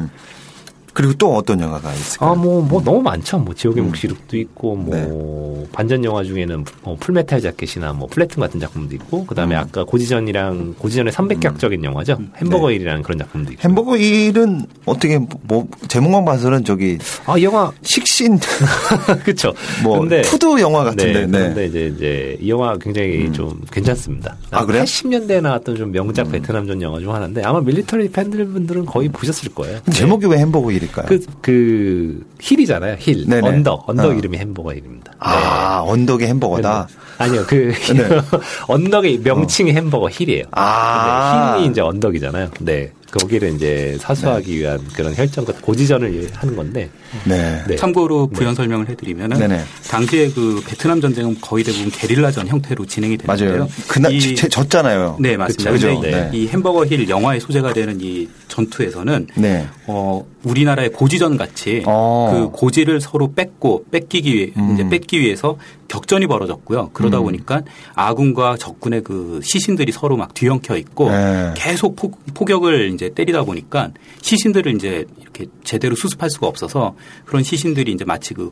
음. 0.93 0.95
그리고 0.95 1.15
또 1.15 1.35
어떤 1.35 1.61
영화가 1.61 1.93
있을까요? 1.95 2.31
아, 2.31 2.35
뭐, 2.35 2.61
뭐, 2.63 2.83
너무 2.83 3.01
많죠. 3.01 3.39
뭐, 3.39 3.55
지옥의 3.55 3.83
묵시록도 3.83 4.37
있고, 4.37 4.77
뭐, 4.77 4.95
네. 4.95 5.69
반전 5.73 6.05
영화 6.05 6.23
중에는 6.23 6.65
뭐 6.85 6.97
풀메탈 7.01 7.41
자켓이나 7.41 7.93
뭐, 7.95 8.07
플래툰 8.09 8.41
같은 8.41 8.61
작품도 8.61 8.95
있고, 8.97 9.25
그 9.27 9.35
다음에 9.35 9.57
아까 9.57 9.85
고지전이랑, 9.85 10.75
고지전의 10.79 11.13
삼촌격적인 11.13 11.83
영화죠. 11.83 12.19
햄버거 12.37 12.69
네. 12.69 12.75
힐이라는 12.75 13.03
그런 13.03 13.19
작품도 13.19 13.53
있고. 13.53 13.63
햄버거 13.63 13.97
힐은 13.97 14.67
어떻게 14.85 15.19
뭐 15.43 15.67
제목만 15.89 16.25
봐서는 16.25 16.65
저기 16.65 16.99
아, 17.27 17.39
이 17.39 17.45
영화, 17.45 17.73
식신 17.83 18.39
그쵸. 19.25 19.53
뭐 19.83 20.01
근데, 20.01 20.23
food 20.23 20.61
영화 20.61 20.85
같은데. 20.85 21.13
네, 21.13 21.27
네. 21.27 21.39
그런데 21.39 21.67
이제, 21.67 21.93
이제, 21.95 22.37
이 22.41 22.51
영화 22.51 22.77
굉장히 22.79 23.33
좀 23.33 23.61
괜찮습니다. 23.71 24.37
아, 24.51 24.67
그래요? 24.67 24.83
음. 24.83 24.85
80년대에 24.85 25.41
나왔던 25.41 25.77
좀 25.77 25.91
명작 25.91 26.31
베트남전 26.31 26.83
영화 26.83 27.01
중 27.01 27.15
하나인데, 27.15 27.43
아마 27.43 27.61
military 27.61 28.11
팬들분들은 28.11 28.85
거의 28.87 29.09
보셨을 29.09 29.55
거예요. 29.55 29.81
제목이 29.91 30.27
왜 30.27 30.39
햄버거 30.39 30.71
힐 30.71 30.82
힐일까요? 30.83 31.07
그, 31.07 31.21
그, 31.41 32.27
hill이잖아요, 32.41 32.97
hill. 32.99 33.27
네네. 33.29 33.49
언덕. 33.49 33.89
언덕 33.89 34.11
어. 34.11 34.15
이름이 34.15 34.39
햄버거 34.39 34.73
힐입니다. 34.73 35.13
아, 35.19 35.83
언덕의 35.87 36.29
햄버거다. 36.29 36.89
아니요, 37.19 37.45
그, 37.47 37.73
네. 37.95 38.09
언덕의 38.69 39.21
명칭이 39.21 39.73
햄버거 39.73 40.09
힐이에요. 40.11 40.45
아. 40.53 41.57
hill이 41.59 41.69
이제 41.71 41.81
언덕이잖아요. 41.81 42.51
네. 42.61 42.93
거기를 43.13 43.53
이제 43.55 43.97
사수하기 44.01 44.59
위한 44.59 44.81
그런 44.95 45.15
혈전, 45.15 45.45
고지전을 45.45 46.31
하는 46.35 46.57
건데. 46.57 46.89
네. 47.27 47.63
네. 47.69 47.77
참고로 47.77 48.29
부연 48.29 48.55
설명을 48.55 48.89
해드리면은 48.89 49.39
네네. 49.39 49.63
당시에 49.89 50.31
그 50.31 50.63
베트남 50.67 51.01
전쟁은 51.01 51.37
거의 51.43 51.63
대부분 51.63 51.91
게릴라전 51.91 52.49
형태로 52.49 52.87
진행이 52.87 53.19
되는데요. 53.19 53.51
맞아요. 53.59 53.69
그날 53.87 54.13
이- 54.15 54.21
지- 54.21 54.35
졌잖아요. 54.49 55.19
네 55.21 55.37
맞습니다. 55.37 55.71
그죠? 55.73 56.01
근데 56.01 56.11
네. 56.11 56.31
이 56.33 56.49
햄버거 56.49 56.87
힐 56.87 57.07
영화의 57.09 57.41
소재가 57.41 57.75
되는 57.75 58.01
이 58.01 58.29
전투에서는 58.49 59.27
네. 59.37 59.67
어 59.87 60.25
우리나라의 60.45 60.91
고지전 60.93 61.37
같이 61.37 61.83
어. 61.87 62.31
그 62.51 62.59
고지를 62.59 63.01
서로 63.03 63.33
뺏고 63.35 63.85
뺏기기 63.91 64.35
위해 64.35 64.51
음. 64.57 64.73
이제 64.75 64.89
뺏기 64.89 65.21
위해서 65.21 65.59
격전이 65.93 66.27
벌어졌고요. 66.27 66.89
그러다 66.95 67.19
음. 67.19 67.25
보니까 67.25 67.61
아군과 67.95 68.57
적군의 68.57 69.03
그 69.03 69.41
시신들이 69.45 69.93
서로 69.93 70.17
막 70.17 70.33
뒤엉켜 70.33 70.79
있고 70.79 71.11
네. 71.11 71.53
계속 71.55 71.97
포, 71.97 72.11
포격을 72.33 72.93
이제 72.95 73.11
때리다 73.15 73.45
보니까 73.45 73.91
시신들을 74.23 74.75
이제 74.75 75.05
이렇게 75.21 75.47
제대로 75.65 75.95
수습할 75.95 76.31
수가 76.31 76.47
없어서 76.47 76.95
그런 77.27 77.43
시신들이 77.43 77.93
이제 77.93 78.07
마치 78.07 78.33
그 78.33 78.51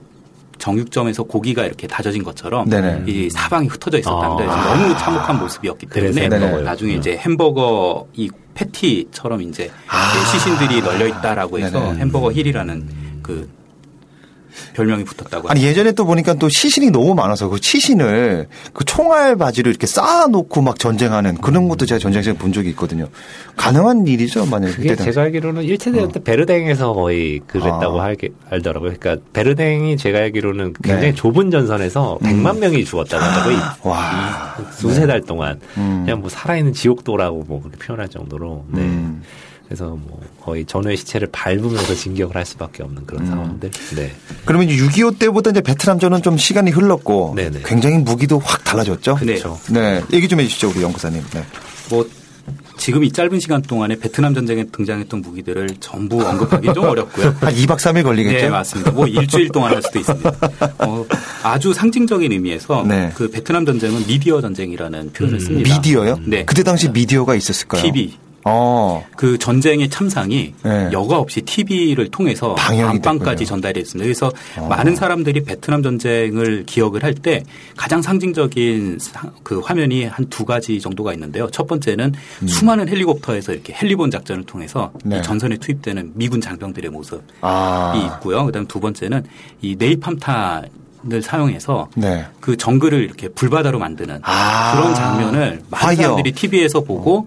정육점에서 0.59 1.23
고기가 1.23 1.65
이렇게 1.65 1.87
다져진 1.87 2.23
것처럼 2.23 2.69
네네. 2.69 3.05
이 3.07 3.31
사방이 3.31 3.69
흩어져 3.69 3.99
있었다는데 3.99 4.45
아. 4.45 4.75
너무 4.77 4.95
참혹한 4.99 5.39
모습이었기 5.39 5.87
때문에. 5.87 6.29
나중에 6.61 6.93
이제 6.93 7.17
햄버거 7.17 8.07
이 8.13 8.29
패티처럼 8.53 9.41
이제 9.41 9.71
아. 9.89 10.27
시신들이 10.31 10.83
널려 10.83 11.07
있다라고 11.07 11.59
해서 11.59 11.81
네네. 11.81 12.01
햄버거 12.01 12.31
힐이라는 12.31 12.89
그 13.23 13.49
별명이 14.75 15.05
붙었다고 15.05 15.49
아니 15.49 15.63
예전에 15.63 15.93
또 15.93 16.05
보니까 16.05 16.35
또 16.35 16.49
시신이 16.49 16.91
너무 16.91 17.15
많아서 17.15 17.49
그 17.49 17.59
시신을 17.61 18.49
그 18.73 18.85
총알 18.85 19.37
바지를 19.37 19.71
이렇게 19.71 19.87
쌓아놓고 19.87 20.63
막 20.63 20.79
전쟁하는 20.79 21.37
그런 21.37 21.69
것도 21.69 21.87
제가 21.87 21.99
전쟁에서 21.99 22.35
본 22.35 22.53
적이 22.53 22.71
있거든요. 22.71 23.09
가능한 23.57 24.07
일이죠, 24.07 24.47
만약에 24.47 24.75
그게 24.75 24.89
그때 24.91 25.05
제가 25.05 25.23
알기로는 25.23 25.63
1차 25.65 25.93
대전 25.93 26.13
때 26.13 26.23
베르댕에서 26.23 26.93
거의 26.93 27.41
그랬다고 27.47 28.01
아. 28.01 28.07
알, 28.07 28.17
알더라고요. 28.51 28.95
그러니까 28.99 29.25
베르댕이 29.33 29.97
제가 29.97 30.19
알기로는 30.19 30.75
굉장히 30.83 31.09
네. 31.09 31.15
좁은 31.15 31.51
전선에서 31.51 32.19
100만 32.23 32.59
명이 32.59 32.85
죽었다고 32.85 33.51
이 33.51 33.57
와. 33.83 34.57
두세 34.79 35.07
달 35.07 35.21
동안 35.21 35.61
음. 35.77 36.03
그냥 36.05 36.21
뭐 36.21 36.29
살아있는 36.29 36.73
지옥도라고 36.73 37.45
뭐 37.47 37.61
그렇게 37.61 37.79
표현할 37.79 38.09
정도로 38.09 38.65
네. 38.69 38.81
음. 38.81 39.23
그래서 39.71 39.91
뭐 39.91 40.21
거의 40.41 40.65
전후의 40.65 40.97
시체를 40.97 41.29
밟으면서 41.31 41.95
진격을 41.95 42.35
할 42.35 42.45
수밖에 42.45 42.83
없는 42.83 43.07
그런 43.07 43.25
상황들. 43.25 43.71
네. 43.95 44.11
그러면 44.45 44.67
6.25 44.67 45.17
때보다 45.21 45.51
이제 45.51 45.61
베트남전은 45.61 46.23
좀 46.23 46.37
시간이 46.37 46.73
흘렀고 46.73 47.35
네네. 47.37 47.61
굉장히 47.65 47.99
무기도 47.99 48.41
확 48.41 48.65
달라졌죠. 48.65 49.15
그렇죠. 49.15 49.61
네, 49.71 50.03
얘기 50.13 50.27
좀 50.27 50.41
해주시죠, 50.41 50.71
우리 50.71 50.83
연구사님. 50.83 51.23
네. 51.33 51.45
뭐 51.89 52.05
지금 52.79 53.05
이 53.05 53.13
짧은 53.13 53.39
시간 53.39 53.63
동안에 53.63 53.95
베트남 53.95 54.35
전쟁에 54.35 54.65
등장했던 54.65 55.21
무기들을 55.21 55.77
전부 55.79 56.21
언급하기 56.21 56.73
좀 56.75 56.87
어렵고요. 56.87 57.37
한 57.39 57.55
2박 57.55 57.77
3일 57.77 58.03
걸리겠죠. 58.03 58.39
네, 58.39 58.49
맞습니다. 58.49 58.91
뭐 58.91 59.07
일주일 59.07 59.51
동안 59.51 59.73
할 59.73 59.83
수도 59.83 60.01
있습니다. 60.01 60.31
어, 60.85 61.07
아주 61.45 61.73
상징적인 61.73 62.33
의미에서 62.33 62.85
네. 62.89 63.13
그 63.15 63.31
베트남 63.31 63.65
전쟁은 63.65 64.05
미디어 64.09 64.41
전쟁이라는 64.41 65.13
표현을 65.13 65.39
씁니다. 65.39 65.73
미디어요? 65.77 66.19
네. 66.25 66.45
그때 66.45 66.65
당시 66.65 66.89
미디어가 66.89 67.37
있었을까요? 67.37 67.83
TV. 67.83 68.17
어. 68.45 69.05
그 69.17 69.37
전쟁의 69.39 69.91
참상이 69.91 70.55
네. 70.63 70.89
여과 70.93 71.19
없이 71.19 71.43
TV를 71.43 72.09
통해서 72.11 72.55
안방까지. 72.57 73.45
전달이 73.47 73.75
됐습니다. 73.81 74.05
그래서 74.05 74.33
어. 74.59 74.67
많은 74.69 74.97
사람들이 74.97 75.45
베트남 75.45 75.83
전쟁을 75.83 76.65
기억을 76.67 77.03
할 77.05 77.15
때 77.15 77.43
가장 77.77 78.01
상징적인 78.03 78.99
사- 79.01 79.31
그 79.43 79.59
화면이 79.61 80.05
한 80.05 80.27
두 80.31 80.45
가지 80.45 80.81
정도가 80.81 81.13
있는데요. 81.15 81.49
첫 81.51 81.67
번째는 81.67 82.13
수많은 82.47 82.89
헬리콥터에서 82.89 83.53
이렇게 83.53 83.75
헬리본 83.75 84.11
작전을 84.11 84.45
통해서 84.45 84.93
음. 85.05 85.11
네. 85.11 85.19
이 85.19 85.23
전선에 85.23 85.57
투입되는 85.59 86.13
미군 86.15 86.41
장병들의 86.41 86.91
모습이 86.91 87.21
아. 87.43 88.15
있고요. 88.21 88.47
그다음 88.47 88.67
두 88.67 88.81
번째는 88.81 89.25
이 89.61 89.77
네이팜탄 89.79 90.69
을 91.11 91.23
사용해서 91.23 91.89
네. 91.95 92.27
그 92.41 92.59
정글을 92.59 93.03
이렇게 93.03 93.29
불바다로 93.29 93.79
만드는 93.79 94.21
아. 94.23 94.73
그런 94.77 94.95
장면을 94.95 95.63
많은. 95.71 95.97
사람들이 95.97 96.33
TV에서 96.33 96.81
보고 96.81 97.27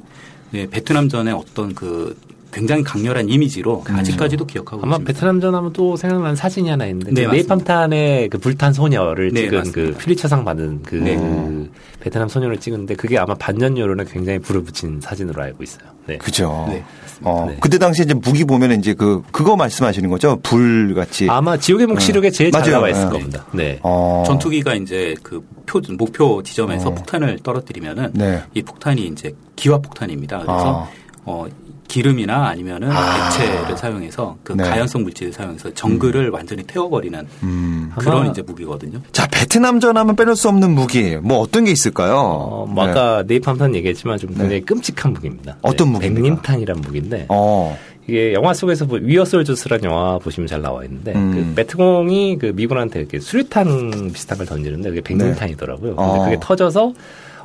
네, 0.54 0.70
베트남전의 0.70 1.34
어떤 1.34 1.74
그 1.74 2.16
굉장히 2.54 2.84
강렬한 2.84 3.28
이미지로 3.30 3.84
아직까지도 3.88 4.46
기억하고 4.46 4.84
아마 4.84 4.96
있습니다. 4.96 5.12
베트남전 5.14 5.56
하면 5.56 5.74
또 5.74 5.96
생각나는 5.96 6.36
사진이 6.36 6.70
하나 6.70 6.86
있는데 6.86 7.12
네, 7.12 7.26
그. 7.26 7.32
네이팜탄의 7.32 8.30
그 8.30 8.38
불탄 8.38 8.74
소녀를 8.74 9.32
네, 9.34 9.42
찍은 9.42 9.58
맞습니다. 9.58 9.98
그 9.98 10.04
퓰리처상 10.04 10.46
받은 10.46 10.84
그 10.84 10.96
네. 10.96 11.70
베트남 12.00 12.28
소녀를 12.30 12.58
찍은데 12.58 12.96
그게 12.96 13.18
아마 13.18 13.34
반전 13.34 13.78
여론에 13.78 14.06
굉장히 14.06 14.40
불을 14.40 14.64
붙인 14.64 15.02
사진으로 15.02 15.42
알고 15.42 15.64
있어요. 15.64 15.88
네. 16.06 16.18
그죠. 16.18 16.66
네, 16.70 16.84
어, 17.22 17.46
네. 17.50 17.58
그때 17.60 17.78
당시 17.78 18.04
이제 18.04 18.14
무기 18.14 18.44
보면 18.44 18.72
이제 18.74 18.94
그, 18.94 19.24
그거 19.32 19.56
말씀하시는 19.56 20.10
거죠? 20.10 20.38
불 20.44 20.94
같이. 20.94 21.28
아마 21.30 21.58
지옥의 21.58 21.88
묵시록에 21.88 22.30
제일 22.30 22.52
잘 22.52 22.62
맞아요. 22.62 22.74
나와 22.74 22.90
있을 22.90 23.06
네. 23.06 23.10
겁니다. 23.10 23.46
네. 23.54 23.80
어. 23.84 24.24
전투기가 24.28 24.76
이제 24.76 25.16
그 25.24 25.42
표, 25.66 25.82
목표 25.98 26.44
지점에서 26.44 26.90
어. 26.90 26.94
폭탄을 26.94 27.40
떨어뜨리면은 27.42 28.12
네. 28.14 28.44
이 28.54 28.62
폭탄이 28.62 29.08
이제 29.08 29.34
기화 29.56 29.78
폭탄입니다. 29.78 30.40
그래서 30.40 30.84
아. 30.84 31.04
어, 31.26 31.46
기름이나 31.94 32.48
아니면은 32.48 32.90
아. 32.92 33.28
액체를 33.28 33.78
사용해서 33.78 34.36
그 34.44 34.54
네. 34.54 34.64
가연성 34.64 35.04
물질을 35.04 35.32
사용해서 35.32 35.76
정글을 35.76 36.30
완전히 36.30 36.64
태워버리는 36.64 37.28
음. 37.44 37.92
그런 38.00 38.32
이제 38.32 38.42
무기거든요. 38.42 39.00
자, 39.12 39.28
베트남 39.28 39.80
전 39.80 39.96
하면 39.96 40.16
빼놓을 40.16 40.36
수 40.36 40.50
없는 40.50 40.72
무기. 40.72 41.18
뭐 41.18 41.38
어떤 41.38 41.66
게 41.66 41.72
있을까요? 41.72 42.16
어, 42.16 42.66
뭐 42.66 42.86
네. 42.86 42.92
아까 42.92 43.24
네이팜탄 43.28 43.76
얘기했지만 43.76 44.18
좀 44.18 44.32
굉장히 44.34 44.62
끔찍한 44.62 45.14
무기입니다. 45.14 45.58
어떤 45.62 45.88
네. 45.88 45.94
무기입니까? 45.94 46.24
백린탄이란 46.24 46.82
무기인데 46.82 47.26
어. 47.30 47.78
이게 48.08 48.34
영화 48.34 48.56
속에서 48.56 48.88
위어솔저스라는 48.90 49.84
영화 49.84 50.18
보시면 50.18 50.48
잘 50.48 50.64
나와 50.64 50.84
있는데 50.86 51.14
음. 51.14 51.32
그 51.32 51.56
베트공이 51.56 52.40
그 52.40 52.48
미군한테 52.56 53.02
이렇게 53.02 53.20
수류탄 53.20 54.10
비슷한 54.14 54.40
걸 54.40 54.48
던지는데 54.48 54.90
그게 54.90 55.02
백린탄이더라고요. 55.02 55.96
근데 55.96 56.12
어. 56.12 56.24
그게 56.26 56.38
터져서 56.42 56.94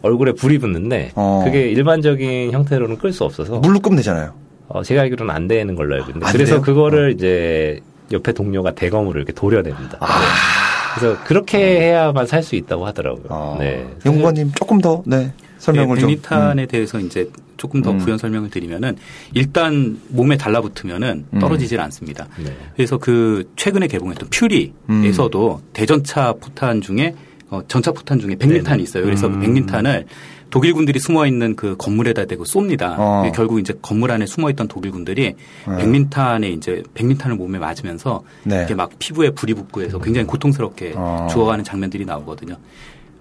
얼굴에 0.02 0.32
불이 0.32 0.58
붙는데 0.58 1.12
어. 1.14 1.42
그게 1.44 1.68
일반적인 1.70 2.52
형태로는 2.52 2.98
끌 2.98 3.12
수 3.12 3.24
없어서 3.24 3.58
물로 3.60 3.80
끄면 3.80 3.96
되잖아요. 3.96 4.32
어, 4.68 4.82
제가 4.82 5.02
알기로는 5.02 5.34
안 5.34 5.48
되는 5.48 5.74
걸로 5.74 5.94
알고 5.94 6.08
있는데 6.10 6.26
안 6.26 6.32
그래서 6.32 6.54
돼요? 6.56 6.62
그거를 6.62 7.12
이제 7.12 7.80
옆에 8.12 8.32
동료가 8.32 8.72
대검으로 8.74 9.18
이렇게 9.18 9.32
도려냅니다. 9.32 9.98
아. 10.00 10.06
네. 10.06 10.24
그래서 10.94 11.24
그렇게 11.24 11.58
해야만 11.58 12.26
살 12.26 12.42
수 12.42 12.56
있다고 12.56 12.86
하더라고요. 12.86 13.26
어. 13.28 13.56
네. 13.60 13.86
연구관님 14.04 14.52
조금 14.54 14.80
더, 14.80 15.02
네. 15.06 15.32
설명을 15.58 15.96
네, 15.96 16.00
좀. 16.00 16.08
백리탄에 16.08 16.66
대해서 16.66 16.98
이제 16.98 17.30
조금 17.56 17.82
더 17.82 17.90
음. 17.90 17.98
부연 17.98 18.18
설명을 18.18 18.50
드리면은 18.50 18.96
일단 19.34 20.00
몸에 20.08 20.36
달라붙으면은 20.36 21.26
음. 21.32 21.38
떨어지질 21.38 21.80
않습니다. 21.80 22.26
네. 22.42 22.56
그래서 22.74 22.98
그 22.98 23.50
최근에 23.56 23.86
개봉했던 23.88 24.28
퓨리에서도 24.30 25.60
대전차 25.72 26.32
포탄 26.34 26.80
중에 26.80 27.14
어, 27.50 27.62
전차 27.66 27.92
포탄 27.92 28.18
중에 28.18 28.36
백린탄이 28.36 28.82
있어요. 28.82 29.04
그래서 29.04 29.26
음. 29.26 29.34
그 29.34 29.40
백린탄을 29.40 30.06
독일군들이 30.50 30.98
숨어 30.98 31.26
있는 31.26 31.56
그 31.56 31.76
건물에다 31.76 32.24
대고 32.24 32.44
쏩니다. 32.44 32.94
어. 32.98 33.30
결국 33.34 33.60
이제 33.60 33.74
건물 33.82 34.10
안에 34.10 34.26
숨어 34.26 34.50
있던 34.50 34.68
독일군들이 34.68 35.34
네. 35.68 35.76
백린탄에 35.76 36.48
이제 36.50 36.82
백린탄을 36.94 37.36
몸에 37.36 37.58
맞으면서 37.58 38.22
네. 38.44 38.58
이렇게 38.58 38.74
막 38.74 38.90
피부에 38.98 39.30
불이 39.30 39.54
붙고 39.54 39.82
해서 39.82 39.98
굉장히 39.98 40.26
고통스럽게 40.26 40.94
어. 40.96 41.26
죽어가는 41.30 41.64
장면들이 41.64 42.04
나오거든요. 42.04 42.56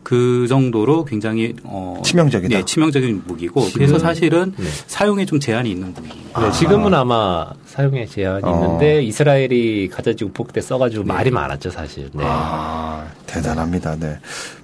그 0.08 0.46
정도로 0.48 1.04
굉장히 1.04 1.54
어 1.66 2.02
치명적이다. 2.02 2.58
네, 2.60 2.64
치명적인 2.64 3.24
무기고 3.28 3.68
그래서 3.74 4.00
사실은 4.00 4.54
네. 4.56 4.64
사용에 4.88 5.26
좀 5.26 5.38
제한이 5.38 5.70
있는 5.70 5.94
무기입니다. 5.94 6.40
네, 6.40 6.52
지금은 6.54 6.94
아 6.94 7.04
마 7.04 7.52
사용에 7.66 8.06
제한이 8.06 8.42
어. 8.46 8.54
있는데 8.54 9.04
이스라엘이 9.04 9.90
가자지구 9.90 10.32
폭때 10.32 10.62
써가지고 10.62 11.04
말이 11.04 11.30
많았죠 11.30 11.72
사실. 11.72 12.10
네. 12.14 12.24
아, 12.26 13.06
대단합니다. 13.26 13.98
네. 14.00 14.18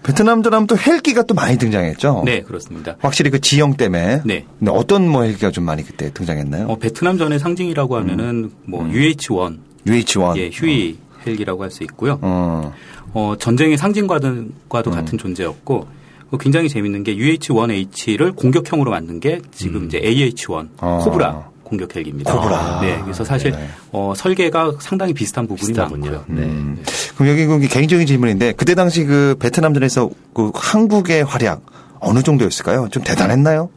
베트남전 0.04 0.54
하면 0.54 0.66
또 0.68 0.78
헬기가 0.78 1.24
또 1.24 1.34
많이 1.34 1.58
등장했죠? 1.58 2.22
네, 2.26 2.42
그렇습니다. 2.44 2.96
확실히 3.02 3.30
그 3.30 3.42
지형 3.42 3.74
때문에. 3.76 4.22
네. 4.24 4.46
근데 4.60 4.72
어떤 4.72 5.10
뭐 5.10 5.24
헬기가 5.24 5.52
좀 5.52 5.66
많이 5.66 5.84
그때 5.86 6.10
등장했나요? 6.14 6.68
어, 6.68 6.78
베트남 6.78 7.18
전의 7.18 7.40
상징이라고 7.40 7.98
하면은 7.98 8.52
뭐 8.66 8.86
UH-1, 8.86 9.58
UH-1. 9.88 10.38
예, 10.38 10.50
휴이 10.54 10.98
헬기라고 11.26 11.64
할 11.64 11.72
수 11.72 11.84
있고요. 11.84 12.20
어. 12.22 12.74
어, 13.14 13.36
전쟁의 13.40 13.78
상징과도 13.78 14.46
과도 14.70 14.92
음. 14.92 14.96
같은 14.96 15.18
존재였고 15.18 15.88
어, 16.32 16.38
굉장히 16.38 16.70
재밌는 16.70 17.04
게 17.04 17.16
UH-1H를 17.16 18.36
공격형으로 18.36 18.92
만든 18.92 19.20
게 19.20 19.40
지금 19.52 19.86
이제 19.86 20.00
AH-1 20.00 20.62
음. 20.62 20.70
어. 20.80 21.00
코브라 21.04 21.50
공격 21.64 21.96
헬기입니다. 21.96 22.32
코브라. 22.36 22.82
네, 22.82 23.00
그래서 23.04 23.24
사실 23.24 23.52
네. 23.52 23.68
어, 23.92 24.14
설계가 24.16 24.74
상당히 24.80 25.14
비슷한 25.14 25.48
부분이. 25.48 25.74
많고요. 25.78 26.24
네. 26.28 26.42
음. 26.44 26.84
그럼 27.16 27.30
여기 27.32 27.46
그 27.46 27.60
개인적인 27.68 28.06
질문인데 28.06 28.54
그때 28.54 28.76
당시 28.76 29.04
그 29.06 29.36
베트남전에서 29.40 30.10
그 30.34 30.52
한국의 30.54 31.24
활약 31.24 31.62
어느 32.00 32.22
정도였을까요? 32.22 32.90
좀 32.92 33.04
대단했나요? 33.04 33.70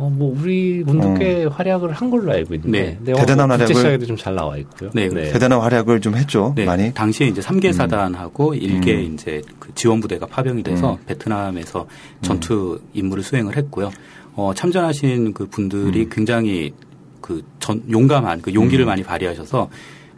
어, 0.00 0.08
뭐 0.08 0.32
우리 0.40 0.84
군도 0.84 1.12
꽤 1.14 1.44
활약을 1.44 1.92
한 1.92 2.08
걸로 2.08 2.30
알고 2.32 2.54
있는데 2.54 2.96
네. 3.00 3.12
대단한 3.14 3.50
어, 3.50 3.54
활약을- 3.54 3.58
국제 3.66 3.74
시장에도 3.74 4.06
좀 4.06 4.16
잘 4.16 4.34
나와 4.36 4.56
있고요. 4.58 4.90
네, 4.94 5.08
대단한 5.08 5.60
활약을 5.60 6.00
좀 6.00 6.14
했죠. 6.14 6.52
네, 6.56 6.64
많이. 6.64 6.94
당시에 6.94 7.26
이제 7.26 7.40
3개 7.40 7.72
사단하고 7.72 8.54
일 8.54 8.80
1개 8.80 8.90
음. 8.94 9.14
이제 9.14 9.42
그 9.58 9.74
지원 9.74 10.00
부대가 10.00 10.26
파병이 10.26 10.62
돼서 10.62 10.98
베트남에서 11.06 11.86
전투 12.22 12.80
임무를 12.94 13.24
수행을 13.24 13.56
했고요. 13.56 13.90
어, 14.36 14.52
참전하신 14.54 15.34
그 15.34 15.46
분들이 15.46 16.02
음. 16.04 16.08
굉장히 16.12 16.72
그 17.20 17.42
전, 17.58 17.82
용감한 17.90 18.40
그 18.42 18.54
용기를 18.54 18.84
많이 18.86 19.02
발휘하셔서 19.02 19.68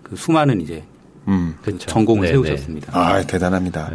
그 0.02 0.14
수많은 0.14 0.60
이제 0.60 0.82
음. 1.26 1.54
그. 1.62 1.78
전공을 1.78 2.26
네, 2.26 2.32
세우셨습니다. 2.32 2.92
아, 2.98 3.22
대단합니다. 3.22 3.90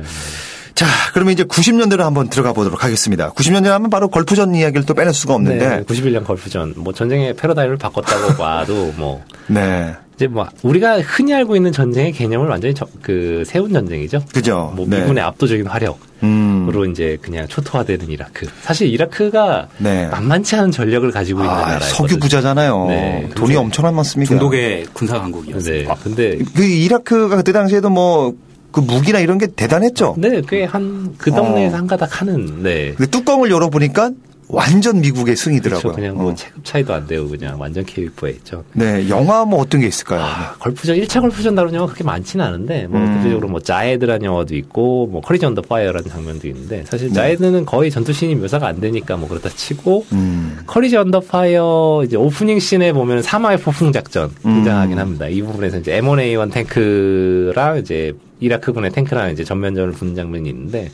네. 0.76 0.86
자, 0.86 0.88
그러면 1.14 1.34
이제 1.34 1.44
90년대로 1.44 2.00
한번 2.00 2.30
들어가 2.30 2.52
보도록 2.54 2.84
하겠습니다. 2.84 3.32
90년대 3.32 3.66
하면 3.68 3.90
바로 3.90 4.10
걸프전 4.10 4.56
이야기를 4.56 4.86
또 4.86 4.94
빼낼 4.94 5.14
수가 5.14 5.36
없는데. 5.36 5.68
네, 5.70 5.84
91년 5.84 6.26
걸프전 6.26 6.74
뭐 6.78 6.94
전쟁의 6.94 7.36
패러다임을 7.36 7.78
바꿨다고 7.78 8.36
봐도 8.42 8.94
뭐 8.98 9.24
네. 9.48 9.94
이제 10.16 10.28
뭐 10.28 10.48
우리가 10.64 11.02
흔히 11.02 11.34
알고 11.34 11.56
있는 11.58 11.72
전쟁의 11.74 12.12
개념을 12.14 12.48
완전히 12.48 12.74
저- 12.74 12.88
그 13.02 13.44
세운 13.46 13.72
전쟁이죠. 13.74 14.24
그죠. 14.34 14.72
뭐 14.76 14.86
네. 14.88 15.00
미군의 15.02 15.22
압도적인 15.24 15.68
화력으로 15.68 15.98
음. 16.24 16.92
이제 16.92 17.18
그냥 17.22 17.48
초토화되는 17.50 18.10
이라크. 18.10 18.48
사실 18.62 18.88
이라크가 18.88 19.68
네. 19.78 20.08
만만치 20.08 20.56
않은 20.56 20.72
전력을 20.72 21.10
가지고 21.12 21.40
있는 21.42 21.54
아, 21.54 21.60
나라예요. 21.62 21.80
석유 21.82 22.18
부자잖아요. 22.18 22.86
네. 22.88 23.30
돈이 23.36 23.56
엄청나게 23.58 23.94
많습니다. 23.96 24.30
중동의 24.30 24.88
군사 24.94 25.20
강국이었습니다. 25.20 25.94
네. 25.96 26.00
근데 26.04 26.38
그 26.56 26.64
이라크가 26.64 27.36
그때 27.36 27.52
당시에도 27.52 27.90
뭐 27.90 28.34
그 28.76 28.82
무기나 28.82 29.20
이런 29.20 29.38
게 29.38 29.48
대단했죠. 29.48 30.16
네, 30.18 30.42
꽤 30.48 30.66
한 30.66 31.16
그 31.18 31.32
동네에서 31.32 31.76
어. 31.76 31.80
한 31.80 31.88
가닥 31.88 32.20
하는 32.22 32.62
네. 32.62 32.92
근데 32.98 33.10
뚜껑을 33.10 33.50
열어보니까 33.50 34.12
완전 34.48 35.02
미국의 35.02 35.36
그렇죠. 35.36 35.44
승이더라고요. 35.44 35.94
그냥 35.94 36.16
뭐 36.16 36.32
어. 36.32 36.36
체급 36.36 36.64
차이도 36.64 36.94
안 36.94 37.08
되고 37.08 37.28
그냥 37.28 37.60
완전 37.60 37.84
KO패였죠. 37.84 38.64
네, 38.74 39.10
영화 39.10 39.44
뭐 39.44 39.60
어떤 39.60 39.82
게 39.82 39.88
있을까요? 39.88 40.22
아, 40.22 40.56
걸프전 40.60 40.98
1차 40.98 41.22
걸프전 41.22 41.56
다룬 41.56 41.74
영화 41.74 41.88
그렇게 41.88 42.04
많지는 42.04 42.46
않은데 42.46 42.88
뭐 42.88 43.00
음. 43.00 43.18
대표적으로 43.18 43.48
뭐 43.48 43.60
자헤드라는 43.60 44.24
영화도 44.24 44.56
있고 44.56 45.08
뭐 45.08 45.22
커리지 45.22 45.46
언더 45.46 45.64
파이어라는 45.64 46.10
장면도 46.10 46.48
있는데 46.48 46.84
사실 46.86 47.08
네. 47.10 47.16
자헤드는 47.16 47.66
거의 47.66 47.90
전투씬이 47.90 48.36
묘사가 48.36 48.68
안 48.68 48.80
되니까 48.80 49.18
뭐 49.18 49.28
그렇다 49.28 49.50
치고 49.50 50.06
음. 50.14 50.60
커리지 50.68 50.96
언더 50.98 51.22
파이어 51.22 52.04
이제 52.06 52.16
오프닝 52.16 52.60
씬에 52.60 52.94
보면 52.94 53.24
사막의 53.24 53.60
폭풍 53.60 53.92
작전 53.92 54.30
등장하긴 54.44 54.98
음. 54.98 55.02
합니다. 55.02 55.28
이 55.28 55.42
부분에서 55.42 55.80
이제 55.80 56.00
M1A1 56.02 56.52
탱크랑 56.52 57.80
이제 57.80 58.14
이라크군의 58.40 58.92
탱크랑 58.92 59.32
이제 59.32 59.44
전면전을 59.44 59.94
부는 59.94 60.16
장면이 60.16 60.50
있는데 60.50 60.92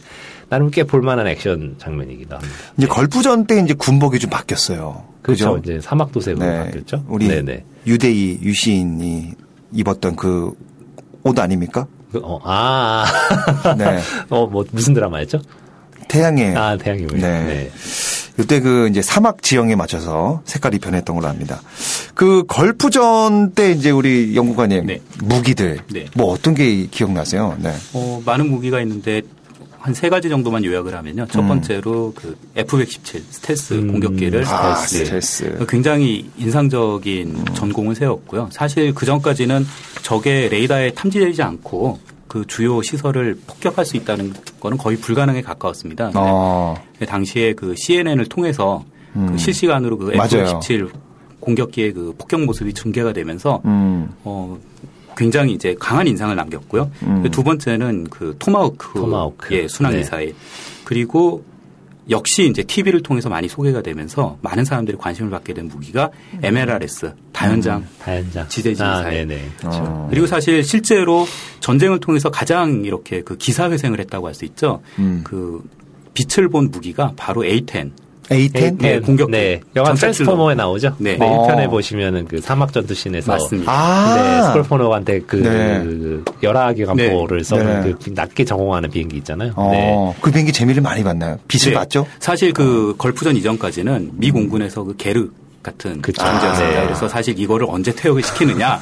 나름 0.51 0.69
꽤 0.69 0.83
볼만한 0.83 1.27
액션 1.27 1.75
장면이기도 1.79 2.35
합니다. 2.35 2.55
이제 2.77 2.85
걸프전 2.85 3.47
때 3.47 3.59
이제 3.61 3.73
군복이 3.73 4.19
좀 4.19 4.29
바뀌었어요. 4.29 5.05
그렇죠. 5.21 5.53
그죠? 5.53 5.61
이제 5.63 5.79
사막 5.81 6.11
도색으로 6.11 6.45
네. 6.45 6.65
바뀌었죠. 6.65 7.05
우리 7.07 7.27
네네. 7.27 7.63
유대인 7.87 8.39
유시인이 8.43 9.31
입었던 9.73 10.15
그 10.15 10.53
옷 11.23 11.37
아닙니까? 11.37 11.87
그, 12.11 12.19
어, 12.23 12.39
아, 12.43 13.05
네. 13.77 13.99
어, 14.29 14.47
뭐 14.47 14.65
무슨 14.71 14.93
드라마였죠? 14.93 15.41
태양의 16.07 16.55
아, 16.55 16.77
태양의 16.77 17.05
물. 17.05 17.19
네. 17.19 17.43
네. 17.45 17.71
이때 18.39 18.59
그 18.59 18.87
이제 18.89 19.01
사막 19.01 19.41
지형에 19.43 19.75
맞춰서 19.75 20.41
색깔이 20.45 20.79
변했던 20.79 21.15
걸로 21.15 21.27
압니다. 21.27 21.61
그 22.15 22.43
걸프전 22.47 23.51
때 23.51 23.71
이제 23.71 23.91
우리 23.91 24.35
연구관님 24.35 24.87
네. 24.87 25.01
무기들 25.23 25.79
네. 25.89 26.05
뭐 26.15 26.31
어떤 26.31 26.53
게 26.55 26.87
기억나세요? 26.87 27.55
네. 27.59 27.73
어, 27.93 28.21
많은 28.25 28.49
무기가 28.49 28.81
있는데 28.81 29.21
한 29.81 29.93
세 29.95 30.09
가지 30.09 30.29
정도만 30.29 30.63
요약을 30.63 30.93
하면요. 30.93 31.25
첫 31.31 31.41
음. 31.41 31.47
번째로 31.47 32.13
그 32.15 32.37
F-117 32.55 33.21
스텔스 33.29 33.73
음, 33.73 33.91
공격기를 33.93 34.45
아, 34.47 34.75
네. 34.81 34.87
스텔스. 34.87 35.65
굉장히 35.67 36.29
인상적인 36.37 37.45
전공을 37.55 37.95
세웠고요. 37.95 38.49
사실 38.51 38.93
그 38.93 39.07
전까지는 39.07 39.65
적의 40.03 40.49
레이더에 40.49 40.91
탐지되지 40.93 41.41
않고 41.41 41.99
그 42.27 42.45
주요 42.47 42.81
시설을 42.83 43.39
폭격할 43.47 43.83
수 43.85 43.97
있다는 43.97 44.33
거는 44.59 44.77
거의 44.77 44.97
불가능에 44.97 45.41
가까웠습니다. 45.41 46.11
어. 46.13 46.75
당시에 47.07 47.53
그 47.53 47.73
CNN을 47.75 48.27
통해서 48.27 48.85
음. 49.15 49.31
그 49.31 49.37
실시간으로 49.39 49.97
그 49.97 50.11
맞아요. 50.15 50.59
F-17 50.61 50.89
공격기의 51.39 51.93
그 51.93 52.13
폭격 52.19 52.41
모습이 52.45 52.73
중계가 52.73 53.13
되면서 53.13 53.61
음. 53.65 54.11
어, 54.23 54.57
굉장히 55.17 55.53
이제 55.53 55.75
강한 55.79 56.07
인상을 56.07 56.35
남겼고요. 56.35 56.91
음. 57.03 57.29
두 57.31 57.43
번째는 57.43 58.05
그 58.09 58.35
토마호크, 58.39 58.99
토마호크. 58.99 59.53
예, 59.55 59.67
순항 59.67 59.93
네. 59.93 59.99
미사일 59.99 60.35
그리고 60.83 61.43
역시 62.09 62.47
이제 62.49 62.63
TV를 62.63 63.03
통해서 63.03 63.29
많이 63.29 63.47
소개가 63.47 63.81
되면서 63.81 64.37
많은 64.41 64.65
사람들이 64.65 64.97
관심을 64.97 65.29
받게 65.29 65.53
된 65.53 65.67
무기가 65.67 66.09
MLRS 66.41 67.13
다연장 67.31 67.85
다연장. 67.99 68.47
지대지 68.49 68.81
아, 68.83 68.97
미사일. 68.97 69.27
네네. 69.27 69.49
어. 69.65 70.07
그리고 70.09 70.25
사실 70.27 70.63
실제로 70.63 71.25
전쟁을 71.59 71.99
통해서 71.99 72.29
가장 72.31 72.83
이렇게 72.85 73.21
그 73.21 73.37
기사회생을 73.37 73.99
했다고 73.99 74.27
할 74.27 74.33
수 74.33 74.45
있죠. 74.45 74.81
음. 74.99 75.21
그 75.23 75.63
빛을 76.13 76.49
본 76.49 76.71
무기가 76.71 77.13
바로 77.15 77.43
A10. 77.43 77.91
A10? 78.29 78.77
네, 78.79 78.99
공격기. 78.99 79.31
네. 79.31 79.61
영화. 79.75 79.93
트랜스포머에 79.93 80.55
나오죠. 80.55 80.95
네. 80.99 81.17
네. 81.17 81.25
어. 81.25 81.47
1편에 81.47 81.69
보시면은 81.69 82.25
그 82.27 82.39
사막 82.39 82.71
전투 82.71 82.93
씬에서 82.93 83.31
맞습니다. 83.33 83.71
아. 83.71 84.15
네, 84.15 84.47
스콜포녹한테 84.47 85.19
그, 85.21 85.35
네. 85.37 85.83
그 85.83 86.23
열화 86.43 86.85
기관포를 86.85 87.39
네. 87.39 87.43
쏘는 87.43 87.81
네. 87.83 87.93
그 88.01 88.09
낮게 88.11 88.45
저공하는 88.45 88.89
비행기 88.89 89.17
있잖아요. 89.17 89.51
어. 89.55 89.69
네. 89.71 90.15
그 90.21 90.31
비행기 90.31 90.51
재미를 90.53 90.81
많이 90.81 91.03
봤나요? 91.03 91.37
빛을 91.47 91.71
네. 91.71 91.73
봤죠? 91.73 92.05
사실 92.19 92.53
그 92.53 92.95
걸프전 92.97 93.35
이전까지는 93.35 94.11
미 94.13 94.31
공군에서 94.31 94.83
그 94.83 94.95
계륵 94.95 95.29
같은 95.63 96.01
그쵸. 96.01 96.23
존재였습니다. 96.23 96.65
아, 96.65 96.81
네. 96.81 96.85
그래서 96.87 97.07
사실 97.07 97.37
이거를 97.39 97.67
언제 97.69 97.93
퇴역을 97.93 98.23
시키느냐 98.23 98.79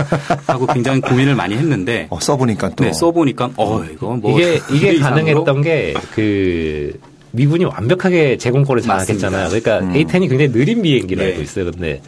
하고 0.48 0.66
굉장히 0.68 1.02
고민을 1.02 1.36
많이 1.36 1.56
했는데 1.56 2.08
어, 2.10 2.20
써보니까 2.22 2.70
또. 2.70 2.86
네, 2.86 2.94
써보니까 2.94 3.50
어 3.58 3.84
이거 3.84 4.16
뭐 4.16 4.40
이게 4.40 4.62
이게 4.72 4.98
가능했던 5.00 5.62
게 5.62 5.94
그 6.16 6.98
미군이 7.32 7.66
완벽하게 7.66 8.38
제공권을 8.38 8.82
장악했잖아요. 8.82 9.48
그러니까 9.50 9.80
음. 9.80 9.94
A10이 9.94 10.30
굉장히 10.30 10.52
느린 10.52 10.82
비행기로 10.82 11.22
네. 11.22 11.28
알고 11.30 11.42
있어요. 11.42 11.72
근데 11.72 12.02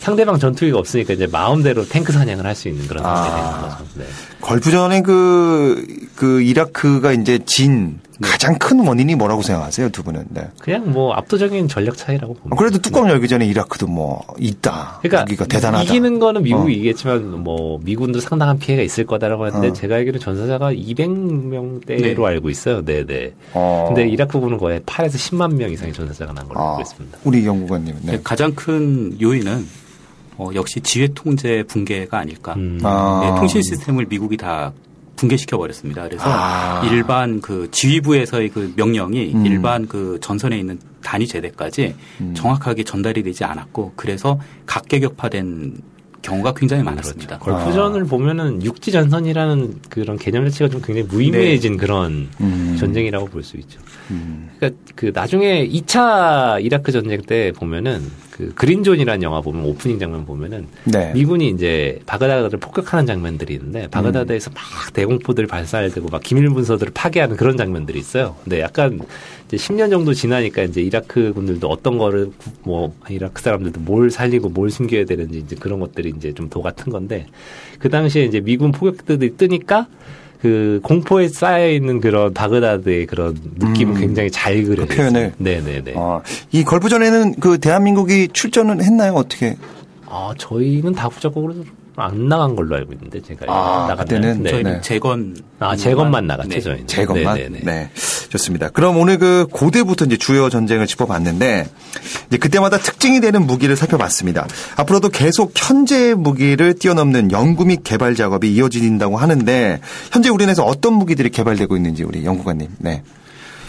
상대방 0.00 0.38
전투기가 0.38 0.78
없으니까 0.78 1.14
이제 1.14 1.26
마음대로 1.26 1.84
탱크 1.88 2.12
사냥을 2.12 2.44
할 2.44 2.54
수 2.54 2.68
있는 2.68 2.86
그런 2.86 3.04
아. 3.04 3.16
상황이 3.16 3.42
되는 3.42 3.60
거죠. 3.62 3.84
네. 3.94 4.04
걸프전의 4.40 5.02
그, 5.02 5.86
그 6.14 6.42
이라크가 6.42 7.12
이제 7.12 7.38
진 7.44 7.98
네. 8.18 8.28
가장 8.28 8.56
큰 8.58 8.80
원인이 8.86 9.14
뭐라고 9.14 9.42
생각하세요, 9.42 9.90
두 9.90 10.02
분은? 10.02 10.26
네. 10.30 10.48
그냥 10.58 10.90
뭐 10.90 11.12
압도적인 11.14 11.68
전력 11.68 11.96
차이라고 11.96 12.34
봅니다. 12.34 12.54
어, 12.54 12.56
그래도 12.56 12.78
뚜껑 12.78 13.08
열기 13.08 13.28
전에 13.28 13.46
이라크도 13.46 13.86
뭐 13.86 14.22
있다. 14.38 14.98
그러니까 15.02 15.22
무기가 15.24 15.44
대단하다. 15.44 15.84
이기는 15.84 16.18
거는 16.18 16.42
미국이 16.42 16.72
어. 16.72 16.76
이겠지만 16.76 17.42
뭐 17.42 17.78
미군도 17.82 18.20
상당한 18.20 18.58
피해가 18.58 18.82
있을 18.82 19.04
거다라고 19.04 19.44
하는데 19.44 19.68
어. 19.68 19.72
제가 19.72 19.96
알기로는 19.96 20.20
전사자가 20.20 20.72
200명대로 20.72 21.86
네. 21.86 22.26
알고 22.26 22.50
있어요. 22.50 22.84
네, 22.84 23.04
네. 23.04 23.32
어. 23.52 23.86
근데 23.88 24.08
이라크군은 24.08 24.58
거의 24.58 24.80
8에서 24.80 25.14
10만 25.14 25.54
명 25.54 25.70
이상의 25.70 25.92
전사자가 25.92 26.32
난 26.32 26.48
걸로 26.48 26.60
아, 26.60 26.70
알고 26.70 26.82
있습니다. 26.82 27.18
우리 27.24 27.46
연구관님. 27.46 27.96
네. 28.02 28.20
가장 28.22 28.54
큰 28.54 29.20
요인은 29.20 29.66
어, 30.38 30.50
역시 30.54 30.80
지휘 30.80 31.08
통제 31.14 31.62
붕괴가 31.66 32.18
아닐까. 32.18 32.54
음. 32.56 32.80
아. 32.82 33.20
네, 33.24 33.38
통신 33.40 33.62
시스템을 33.62 34.06
미국이 34.08 34.36
다 34.36 34.72
붕괴시켜 35.16 35.58
버렸습니다. 35.58 36.04
그래서 36.04 36.24
아. 36.26 36.82
일반 36.90 37.40
그 37.40 37.68
지휘부에서의 37.70 38.50
그 38.50 38.72
명령이 38.76 39.32
음. 39.34 39.46
일반 39.46 39.86
그 39.88 40.18
전선에 40.20 40.58
있는 40.58 40.78
단위 41.02 41.26
제대까지 41.26 41.94
음. 42.20 42.34
정확하게 42.34 42.84
전달이 42.84 43.22
되지 43.22 43.44
않았고 43.44 43.94
그래서 43.96 44.38
각계격파된 44.66 45.78
경우가 46.22 46.54
굉장히 46.54 46.82
많았습니다. 46.82 47.38
그렇죠. 47.38 47.64
걸프전을 47.64 48.04
보면은 48.04 48.62
육지 48.62 48.90
전선이라는 48.90 49.80
그런 49.88 50.16
개념 50.18 50.44
자체가 50.44 50.68
좀 50.70 50.80
굉장히 50.82 51.06
무의미해진 51.06 51.76
그런 51.76 52.28
음. 52.40 52.76
전쟁이라고 52.78 53.26
볼 53.26 53.42
수 53.44 53.56
있죠. 53.58 53.78
음. 54.10 54.50
그러니까 54.58 54.80
그 54.96 55.12
나중에 55.14 55.68
2차 55.68 56.64
이라크 56.64 56.90
전쟁 56.90 57.22
때 57.22 57.52
보면은 57.52 58.02
그 58.36 58.52
그린존이라는 58.54 59.22
영화 59.22 59.40
보면 59.40 59.64
오프닝 59.64 59.98
장면 59.98 60.26
보면은 60.26 60.66
네. 60.84 61.12
미군이 61.14 61.48
이제 61.48 62.00
바그다드를 62.06 62.58
폭격하는 62.60 63.06
장면들이 63.06 63.54
있는데 63.54 63.88
바그다드에서 63.88 64.50
막 64.54 64.62
대공포들이 64.92 65.46
발사되고 65.46 66.08
막 66.10 66.22
기밀 66.22 66.50
문서들을 66.50 66.92
파괴하는 66.92 67.36
그런 67.36 67.56
장면들이 67.56 67.98
있어요. 67.98 68.36
근데 68.44 68.60
약간 68.60 69.00
이제 69.46 69.56
10년 69.56 69.90
정도 69.90 70.12
지나니까 70.12 70.62
이제 70.64 70.82
이라크 70.82 71.32
군들도 71.32 71.66
어떤 71.68 71.96
거를 71.98 72.26
구- 72.36 72.50
뭐 72.64 72.94
이라크 73.08 73.40
사람들도 73.40 73.80
뭘 73.80 74.10
살리고 74.10 74.50
뭘 74.50 74.70
숨겨야 74.70 75.04
되는지 75.06 75.38
이제 75.38 75.56
그런 75.58 75.80
것들이 75.80 76.12
이제 76.16 76.32
좀 76.32 76.46
도 76.50 76.62
같은 76.62 76.92
건데 76.92 77.26
그 77.80 77.88
당시에 77.88 78.24
이제 78.24 78.40
미군 78.40 78.70
포격들이 78.70 79.36
뜨니까 79.36 79.88
그 80.40 80.80
공포에 80.82 81.28
쌓여 81.28 81.70
있는 81.70 82.00
그런 82.00 82.32
바그다드의 82.34 83.06
그런 83.06 83.36
느낌은 83.58 83.96
음. 83.96 84.00
굉장히 84.00 84.30
잘 84.30 84.62
그려요. 84.62 84.86
표현을. 84.86 85.32
네네네. 85.38 85.92
어, 85.96 86.22
이 86.52 86.62
걸프전에는 86.64 87.34
그 87.40 87.58
대한민국이 87.58 88.28
출전은 88.32 88.82
했나요? 88.82 89.14
어떻게? 89.14 89.56
아 90.06 90.32
저희는 90.38 90.92
다국적으로 90.94 91.54
안 91.96 92.28
나간 92.28 92.54
걸로 92.54 92.76
알고 92.76 92.92
있는데 92.92 93.20
제가 93.22 93.46
아, 93.48 93.86
나갔나요? 93.88 93.96
그때는 94.04 94.42
네. 94.42 94.50
저희는 94.50 94.72
네. 94.74 94.80
재건 94.82 95.36
아 95.58 95.74
재건만 95.74 96.26
나갔죠 96.26 96.48
네. 96.50 96.60
저희는. 96.60 96.86
재건만. 96.86 97.34
네네네. 97.36 97.60
네. 97.64 97.90
좋습니다. 98.30 98.68
그럼 98.70 98.96
오늘 98.98 99.18
그 99.18 99.46
고대부터 99.50 100.06
이제 100.06 100.16
주요 100.16 100.48
전쟁을 100.48 100.86
짚어봤는데 100.86 101.68
이제 102.28 102.36
그때마다 102.36 102.78
특징이 102.78 103.20
되는 103.20 103.46
무기를 103.46 103.76
살펴봤습니다. 103.76 104.46
앞으로도 104.76 105.10
계속 105.10 105.52
현재 105.54 106.14
무기를 106.14 106.74
뛰어넘는 106.74 107.32
연구 107.32 107.64
및 107.64 107.80
개발 107.84 108.14
작업이 108.14 108.52
이어진다고 108.52 109.16
하는데 109.16 109.80
현재 110.12 110.28
우리나라에서 110.28 110.64
어떤 110.64 110.94
무기들이 110.94 111.30
개발되고 111.30 111.76
있는지 111.76 112.02
우리 112.02 112.24
연구관님. 112.24 112.68
네. 112.78 113.02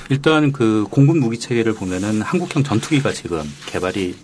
일단 0.10 0.52
그 0.52 0.86
공군 0.90 1.20
무기 1.20 1.38
체계를 1.38 1.74
보면은 1.74 2.22
한국형 2.22 2.64
전투기가 2.64 3.12
지금 3.12 3.42
개발이 3.66 4.16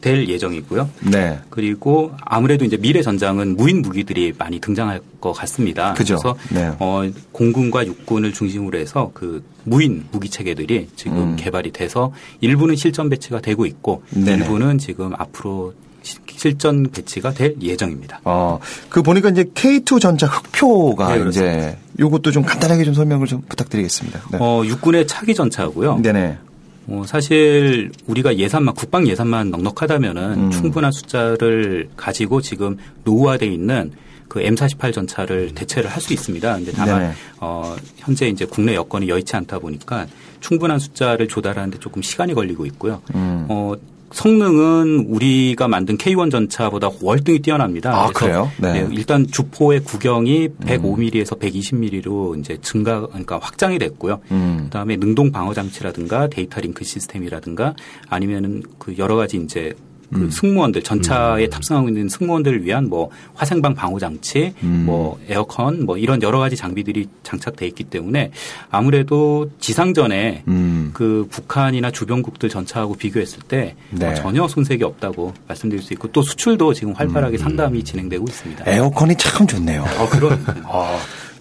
될 0.00 0.28
예정이고요. 0.28 0.88
네. 1.10 1.38
그리고 1.50 2.12
아무래도 2.20 2.64
이제 2.64 2.76
미래 2.76 3.02
전장은 3.02 3.56
무인 3.56 3.82
무기들이 3.82 4.32
많이 4.38 4.60
등장할 4.60 5.00
것 5.20 5.32
같습니다. 5.32 5.94
그죠. 5.94 6.14
래서 6.14 6.36
네. 6.50 6.70
어, 6.78 7.02
공군과 7.32 7.86
육군을 7.86 8.32
중심으로 8.32 8.78
해서 8.78 9.10
그 9.14 9.42
무인 9.64 10.04
무기 10.12 10.28
체계들이 10.28 10.88
지금 10.96 11.18
음. 11.18 11.36
개발이 11.36 11.72
돼서 11.72 12.12
일부는 12.40 12.76
실전 12.76 13.08
배치가 13.08 13.40
되고 13.40 13.66
있고 13.66 14.02
네네. 14.10 14.44
일부는 14.44 14.78
지금 14.78 15.12
앞으로 15.16 15.74
시- 16.02 16.18
실전 16.36 16.88
배치가 16.92 17.32
될 17.32 17.56
예정입니다. 17.60 18.20
어, 18.24 18.60
그 18.88 19.02
보니까 19.02 19.30
이제 19.30 19.42
K2 19.42 20.00
전차 20.00 20.26
흑표가 20.28 21.16
네, 21.16 21.28
이제 21.28 21.78
요것도 21.98 22.30
좀 22.30 22.44
간단하게 22.44 22.84
좀 22.84 22.94
설명을 22.94 23.26
좀 23.26 23.42
부탁드리겠습니다. 23.48 24.20
네. 24.32 24.38
어, 24.40 24.62
육군의 24.64 25.08
차기 25.08 25.34
전차고요. 25.34 25.98
네네. 26.02 26.38
어, 26.88 27.02
사실 27.06 27.90
우리가 28.06 28.36
예산만 28.36 28.74
국방 28.74 29.06
예산만 29.08 29.50
넉넉하다면은 29.50 30.32
음. 30.34 30.50
충분한 30.50 30.92
숫자를 30.92 31.88
가지고 31.96 32.40
지금 32.40 32.76
노후화돼 33.04 33.46
있는 33.46 33.92
그 34.28 34.40
M48 34.40 34.92
전차를 34.92 35.54
대체를 35.54 35.88
할 35.90 36.00
수 36.00 36.12
있습니다. 36.12 36.54
근데 36.56 36.72
다만 36.72 36.98
네네. 37.00 37.12
어, 37.40 37.76
현재 37.96 38.28
이제 38.28 38.44
국내 38.44 38.74
여건이 38.74 39.08
여의치 39.08 39.34
않다 39.36 39.58
보니까 39.58 40.06
충분한 40.40 40.78
숫자를 40.78 41.26
조달하는데 41.28 41.78
조금 41.78 42.02
시간이 42.02 42.34
걸리고 42.34 42.66
있고요. 42.66 43.02
음. 43.14 43.46
어, 43.48 43.74
성능은 44.12 45.06
우리가 45.08 45.68
만든 45.68 45.96
K1 45.98 46.30
전차보다 46.30 46.90
월등히 47.02 47.40
뛰어납니다. 47.40 48.04
아, 48.04 48.06
그래요? 48.08 48.50
네. 48.58 48.82
음. 48.82 48.92
일단 48.92 49.26
주포의 49.26 49.80
구경이 49.80 50.48
105mm에서 50.60 51.38
120mm로 51.38 52.38
이제 52.38 52.58
증가, 52.62 53.06
그러니까 53.06 53.38
확장이 53.38 53.78
됐고요. 53.78 54.20
음. 54.30 54.60
그 54.64 54.70
다음에 54.70 54.96
능동 54.96 55.32
방어 55.32 55.54
장치라든가 55.54 56.28
데이터 56.28 56.60
링크 56.60 56.84
시스템이라든가 56.84 57.74
아니면은 58.08 58.62
그 58.78 58.96
여러 58.98 59.16
가지 59.16 59.38
이제 59.38 59.74
그 60.12 60.20
음. 60.22 60.30
승무원들 60.30 60.82
전차에 60.82 61.48
탑승하고 61.48 61.88
있는 61.88 62.08
승무원들을 62.08 62.64
위한 62.64 62.88
뭐 62.88 63.10
화생방 63.34 63.74
방호 63.74 63.98
장치, 63.98 64.54
음. 64.62 64.84
뭐 64.86 65.18
에어컨, 65.28 65.84
뭐 65.84 65.98
이런 65.98 66.22
여러 66.22 66.38
가지 66.38 66.56
장비들이 66.56 67.08
장착돼 67.22 67.66
있기 67.68 67.84
때문에 67.84 68.30
아무래도 68.70 69.50
지상전에 69.58 70.44
음. 70.48 70.90
그 70.92 71.26
북한이나 71.30 71.90
주변국들 71.90 72.48
전차하고 72.48 72.94
비교했을 72.94 73.40
때 73.40 73.74
네. 73.90 74.06
어, 74.06 74.14
전혀 74.14 74.46
손색이 74.46 74.84
없다고 74.84 75.34
말씀드릴 75.48 75.82
수 75.82 75.92
있고 75.94 76.08
또 76.12 76.22
수출도 76.22 76.74
지금 76.74 76.90
음. 76.90 76.94
활발하게 76.94 77.38
상담이 77.38 77.82
진행되고 77.84 78.24
있습니다. 78.28 78.64
에어컨이 78.66 79.16
참 79.16 79.46
좋네요. 79.46 79.82
어, 79.98 80.08
그런 80.08 80.44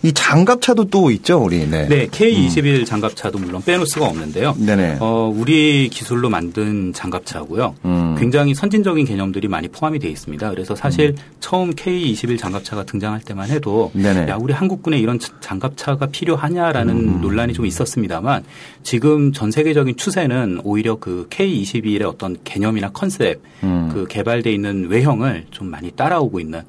이 0.05 0.13
장갑차도 0.13 0.85
또 0.91 1.09
있죠, 1.09 1.39
우리. 1.43 1.65
네. 1.67 1.87
네, 1.87 2.05
K21 2.05 2.85
장갑차도 2.85 3.39
물론 3.39 3.63
빼놓을 3.63 3.87
수가 3.87 4.05
없는데요. 4.05 4.55
네네. 4.59 4.97
어, 4.99 5.33
우리 5.35 5.89
기술로 5.89 6.29
만든 6.29 6.93
장갑차고요. 6.93 7.73
음. 7.85 8.15
굉장히 8.19 8.53
선진적인 8.53 9.03
개념들이 9.07 9.47
많이 9.47 9.67
포함이 9.67 9.97
되어 9.97 10.11
있습니다. 10.11 10.47
그래서 10.51 10.75
사실 10.75 11.15
처음 11.39 11.71
K21 11.73 12.37
장갑차가 12.37 12.83
등장할 12.83 13.21
때만 13.21 13.49
해도 13.49 13.91
음. 13.95 14.03
네네. 14.03 14.27
야, 14.29 14.37
우리 14.39 14.53
한국군에 14.53 14.99
이런 14.99 15.17
자- 15.17 15.33
장갑차가 15.39 16.05
필요하냐라는 16.05 17.21
논란이 17.21 17.53
좀 17.53 17.65
있었습니다만 17.65 18.43
지금 18.83 19.31
전 19.33 19.49
세계적인 19.49 19.95
추세는 19.97 20.61
오히려 20.63 20.97
그 20.99 21.25
K21의 21.31 22.03
어떤 22.03 22.37
개념이나 22.43 22.89
컨셉, 22.91 23.41
음. 23.63 23.89
그 23.91 24.05
개발돼 24.07 24.53
있는 24.53 24.87
외형을 24.87 25.47
좀 25.49 25.71
많이 25.71 25.89
따라오고 25.89 26.39
있는 26.39 26.59
어, 26.59 26.63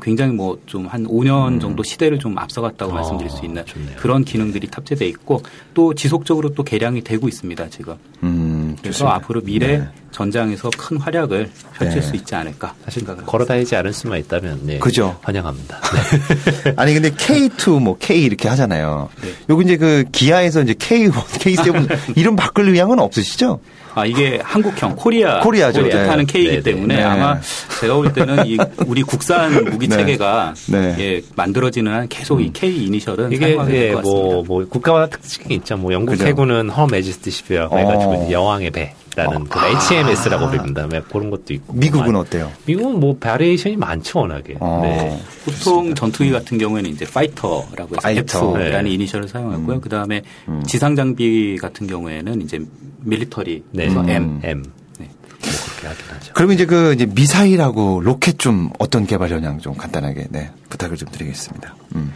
굉장히 0.00 0.32
뭐 0.32 0.58
좀 0.66 0.86
한 0.86 1.06
5년 1.06 1.60
정도 1.60 1.82
시대를 1.82 2.18
좀 2.18 2.36
앞서갔다고 2.38 2.92
어, 2.92 2.94
말씀드릴 2.94 3.30
수 3.30 3.44
있는 3.44 3.64
좋네요. 3.66 3.96
그런 3.96 4.24
기능들이 4.24 4.68
탑재돼 4.68 5.06
있고 5.06 5.42
또 5.74 5.94
지속적으로 5.94 6.54
또 6.54 6.62
개량이 6.62 7.02
되고 7.02 7.28
있습니다 7.28 7.68
지금. 7.70 7.94
음, 8.22 8.76
그래서 8.80 8.98
좋습니다. 8.98 9.14
앞으로 9.16 9.40
미래 9.42 9.78
네. 9.78 9.88
전장에서 10.10 10.70
큰 10.76 10.98
활약을 10.98 11.50
펼칠 11.74 12.00
네. 12.00 12.06
수 12.06 12.16
있지 12.16 12.34
않을까 12.34 12.74
사실 12.84 13.00
생각을 13.00 13.24
걸어다니지 13.24 13.74
않을 13.76 13.92
수만 13.92 14.18
있다면 14.18 14.60
네, 14.66 14.78
그죠. 14.78 15.18
환영합니다. 15.22 15.80
아니 16.76 16.94
근데 16.94 17.10
K2 17.10 17.80
뭐 17.80 17.96
K 17.98 18.22
이렇게 18.22 18.48
하잖아요. 18.48 19.08
네. 19.22 19.28
요거 19.50 19.62
이제 19.62 19.76
그 19.76 20.04
기아에서 20.12 20.62
이제 20.62 20.74
K1, 20.74 21.10
K7 21.12 22.16
이름 22.16 22.36
바꿀 22.36 22.68
의향은 22.68 22.98
없으시죠? 22.98 23.60
아 23.94 24.06
이게 24.06 24.40
한국형 24.42 24.96
코리아 24.96 25.40
코리아죠. 25.40 25.82
뜻하는 25.88 26.26
네. 26.26 26.32
K이기 26.32 26.48
네, 26.48 26.56
네. 26.56 26.62
때문에 26.62 26.96
네. 26.96 27.02
아마 27.02 27.38
제가 27.80 27.94
볼 27.94 28.12
때는 28.12 28.46
이 28.46 28.56
우리 28.86 29.02
국산 29.02 29.64
무기 29.64 29.86
네. 29.88 29.96
체계가 29.96 30.54
네. 30.68 30.96
예, 30.98 31.22
만들어지는 31.36 31.92
한 31.92 32.08
계속 32.08 32.40
이 32.40 32.52
K 32.52 32.84
이니셜은 32.86 33.32
이게 33.32 33.50
예, 33.50 33.54
것 33.54 33.58
같습니다. 33.58 34.00
뭐, 34.02 34.44
뭐 34.46 34.66
국가마다 34.68 35.16
특징이 35.16 35.56
있죠. 35.56 35.76
뭐 35.76 35.92
영국 35.92 36.12
그죠. 36.12 36.26
해군은 36.26 36.70
Her 36.70 36.86
Majesty's 36.86 37.30
Ship이라고 37.30 37.74
어. 37.74 37.78
해가지고 37.78 38.24
이제 38.24 38.32
여왕의 38.32 38.70
배 38.70 38.94
라는 39.16 39.44
그 39.44 39.58
아. 39.58 39.68
HMS라고 39.68 40.48
부릅니다. 40.48 40.86
뭐 40.86 41.00
그런 41.10 41.30
것도 41.30 41.52
있고. 41.54 41.74
미국은 41.74 42.12
뭐, 42.12 42.22
어때요? 42.22 42.50
미국은 42.66 42.98
뭐 42.98 43.16
variation이 43.18 43.76
많죠 43.76 44.20
워낙에. 44.20 44.56
어. 44.60 44.80
네. 44.82 45.22
보통 45.44 45.94
전투기 45.94 46.30
같은 46.30 46.58
경우에는 46.58 46.90
이제 46.90 47.04
fighter라고 47.04 47.96
해서 47.96 48.00
fighter. 48.00 48.58
F라는 48.58 48.84
네. 48.84 48.94
이니셜을 48.94 49.28
사용하고요. 49.28 49.80
그 49.80 49.88
다음에 49.88 50.22
음. 50.48 50.62
지상 50.66 50.96
장비 50.96 51.58
같은 51.60 51.86
경우에는 51.86 52.40
이제 52.42 52.60
military 53.00 53.62
네. 53.72 53.88
음. 53.88 54.08
M 54.08 54.40
M. 54.42 54.62
네. 54.98 55.08
뭐 55.26 55.50
그렇게 55.66 55.88
하긴 55.88 56.14
하죠. 56.14 56.32
그러면 56.34 56.54
이제 56.54 56.66
그 56.66 56.92
이제 56.94 57.06
미사일하고 57.06 58.00
로켓 58.02 58.38
좀 58.38 58.70
어떤 58.78 59.06
개발 59.06 59.30
현황 59.30 59.58
좀 59.58 59.74
간단하게 59.74 60.26
네, 60.30 60.50
부탁을 60.70 60.96
좀 60.96 61.08
드리겠습니다. 61.10 61.74
음. 61.96 62.12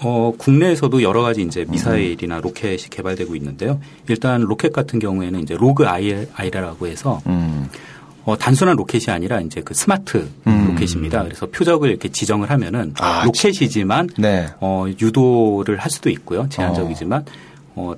어, 0.00 0.32
국내에서도 0.36 1.02
여러 1.02 1.22
가지 1.22 1.42
이제 1.42 1.64
미사일이나 1.68 2.40
로켓이 2.40 2.84
개발되고 2.90 3.34
있는데요. 3.36 3.80
일단 4.08 4.42
로켓 4.42 4.72
같은 4.72 4.98
경우에는 4.98 5.40
이제 5.40 5.56
LOGIR라고 5.56 6.86
해서 6.86 7.20
음. 7.26 7.68
어, 8.24 8.36
단순한 8.36 8.76
로켓이 8.76 9.06
아니라 9.08 9.40
이제 9.40 9.62
그 9.64 9.72
스마트 9.74 10.28
음. 10.46 10.66
로켓입니다. 10.68 11.24
그래서 11.24 11.46
표적을 11.46 11.88
이렇게 11.88 12.10
지정을 12.10 12.50
하면은 12.50 12.92
아, 12.98 13.24
로켓이지만 13.24 14.10
네. 14.18 14.48
어, 14.60 14.86
유도를 15.00 15.78
할 15.78 15.90
수도 15.90 16.10
있고요. 16.10 16.46
제한적이지만 16.50 17.22
어, 17.22 17.24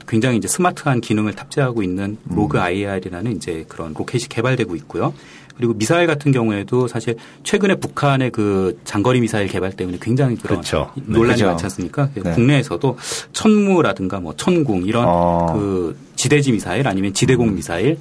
굉장히 0.07 0.39
이제 0.39 0.49
스마트한 0.49 1.01
기능을 1.01 1.35
탑재하고 1.35 1.83
있는 1.83 2.17
음. 2.31 2.35
LOGIR이라는 2.35 3.37
이제 3.37 3.65
그런 3.69 3.95
로켓이 3.95 4.25
개발되고 4.29 4.77
있고요. 4.77 5.15
그리고 5.57 5.75
미사일 5.75 6.07
같은 6.07 6.33
경우에도 6.33 6.89
사실 6.89 7.17
최근에 7.45 7.75
북한의 7.75 8.31
그 8.31 8.81
장거리 8.85 9.21
미사일 9.21 9.47
개발 9.47 9.73
때문에 9.73 9.99
굉장히 10.01 10.37
그런 10.37 10.61
그렇죠. 10.61 10.91
네. 10.95 11.05
논란이 11.07 11.35
그죠. 11.35 11.47
많지 11.49 11.65
않습니까? 11.65 12.09
네. 12.15 12.33
국내에서도 12.33 12.97
천무라든가 13.35 14.21
뭐 14.21 14.35
천궁 14.35 14.85
이런 14.87 15.05
어. 15.07 15.53
그 15.53 15.99
지대지 16.17 16.53
미사일 16.53 16.89
아니면 16.89 17.13
지대공 17.13 17.55
미사일 17.55 17.99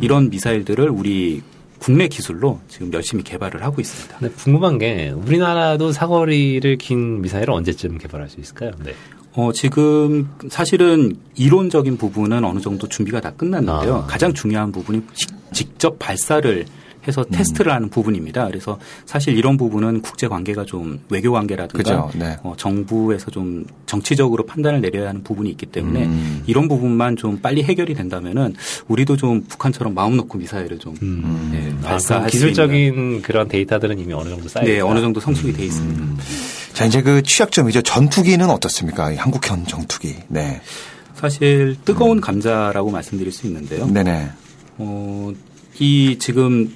이런 0.00 0.30
미사일들을 0.30 0.88
우리 0.88 1.42
국내 1.78 2.06
기술로 2.08 2.60
지금 2.68 2.92
열심히 2.92 3.24
개발을 3.24 3.62
하고 3.62 3.80
있습니다. 3.80 4.18
근데 4.18 4.32
궁금한 4.34 4.78
게 4.78 5.10
우리나라도 5.10 5.92
사거리를 5.92 6.78
긴 6.78 7.20
미사일을 7.20 7.52
언제쯤 7.52 7.98
개발할 7.98 8.30
수 8.30 8.40
있을까요? 8.40 8.70
네. 8.84 8.94
어, 9.34 9.50
지금 9.52 10.28
사실은 10.50 11.16
이론적인 11.36 11.96
부분은 11.96 12.44
어느 12.44 12.60
정도 12.60 12.86
준비가 12.86 13.20
다 13.20 13.32
끝났는데요. 13.32 13.94
아. 13.96 14.06
가장 14.06 14.34
중요한 14.34 14.72
부분이 14.72 15.02
시- 15.14 15.26
직접 15.52 15.98
발사를 15.98 16.66
해서 17.08 17.22
음. 17.22 17.26
테스트를 17.32 17.72
하는 17.72 17.88
부분입니다. 17.88 18.46
그래서 18.46 18.78
사실 19.06 19.36
이런 19.36 19.56
부분은 19.56 20.02
국제 20.02 20.28
관계가 20.28 20.64
좀 20.66 21.00
외교 21.10 21.32
관계라든가. 21.32 22.10
네. 22.14 22.36
어, 22.44 22.54
정부에서 22.56 23.30
좀 23.32 23.64
정치적으로 23.86 24.46
판단을 24.46 24.80
내려야 24.82 25.08
하는 25.08 25.24
부분이 25.24 25.50
있기 25.50 25.66
때문에 25.66 26.04
음. 26.04 26.42
이런 26.46 26.68
부분만 26.68 27.16
좀 27.16 27.40
빨리 27.40 27.64
해결이 27.64 27.94
된다면은 27.94 28.54
우리도 28.86 29.16
좀 29.16 29.42
북한처럼 29.48 29.94
마음 29.94 30.16
놓고 30.16 30.38
미사일을 30.38 30.78
좀 30.78 30.94
음. 31.02 31.48
네, 31.52 31.74
아, 31.84 31.88
발사할 31.92 32.30
수 32.30 32.36
있는 32.36 32.48
기술적인 32.50 33.22
그런 33.22 33.48
데이터들은 33.48 33.98
이미 33.98 34.12
어느 34.12 34.28
정도 34.28 34.46
쌓여 34.48 34.64
네. 34.64 34.78
어느 34.80 35.00
정도 35.00 35.18
성숙이 35.18 35.54
돼 35.54 35.64
있습니다. 35.64 36.22
음. 36.72 36.74
자, 36.74 36.84
이제 36.86 37.02
그 37.02 37.22
취약점이죠. 37.22 37.82
전투기는 37.82 38.48
어떻습니까? 38.48 39.12
이 39.12 39.16
한국형 39.16 39.66
전투기. 39.66 40.16
네. 40.28 40.60
사실 41.14 41.76
뜨거운 41.84 42.20
감자라고 42.20 42.90
말씀드릴 42.90 43.32
수 43.32 43.46
있는데요. 43.46 43.86
네네. 43.86 44.30
어, 44.78 45.32
이 45.78 46.16
지금 46.18 46.74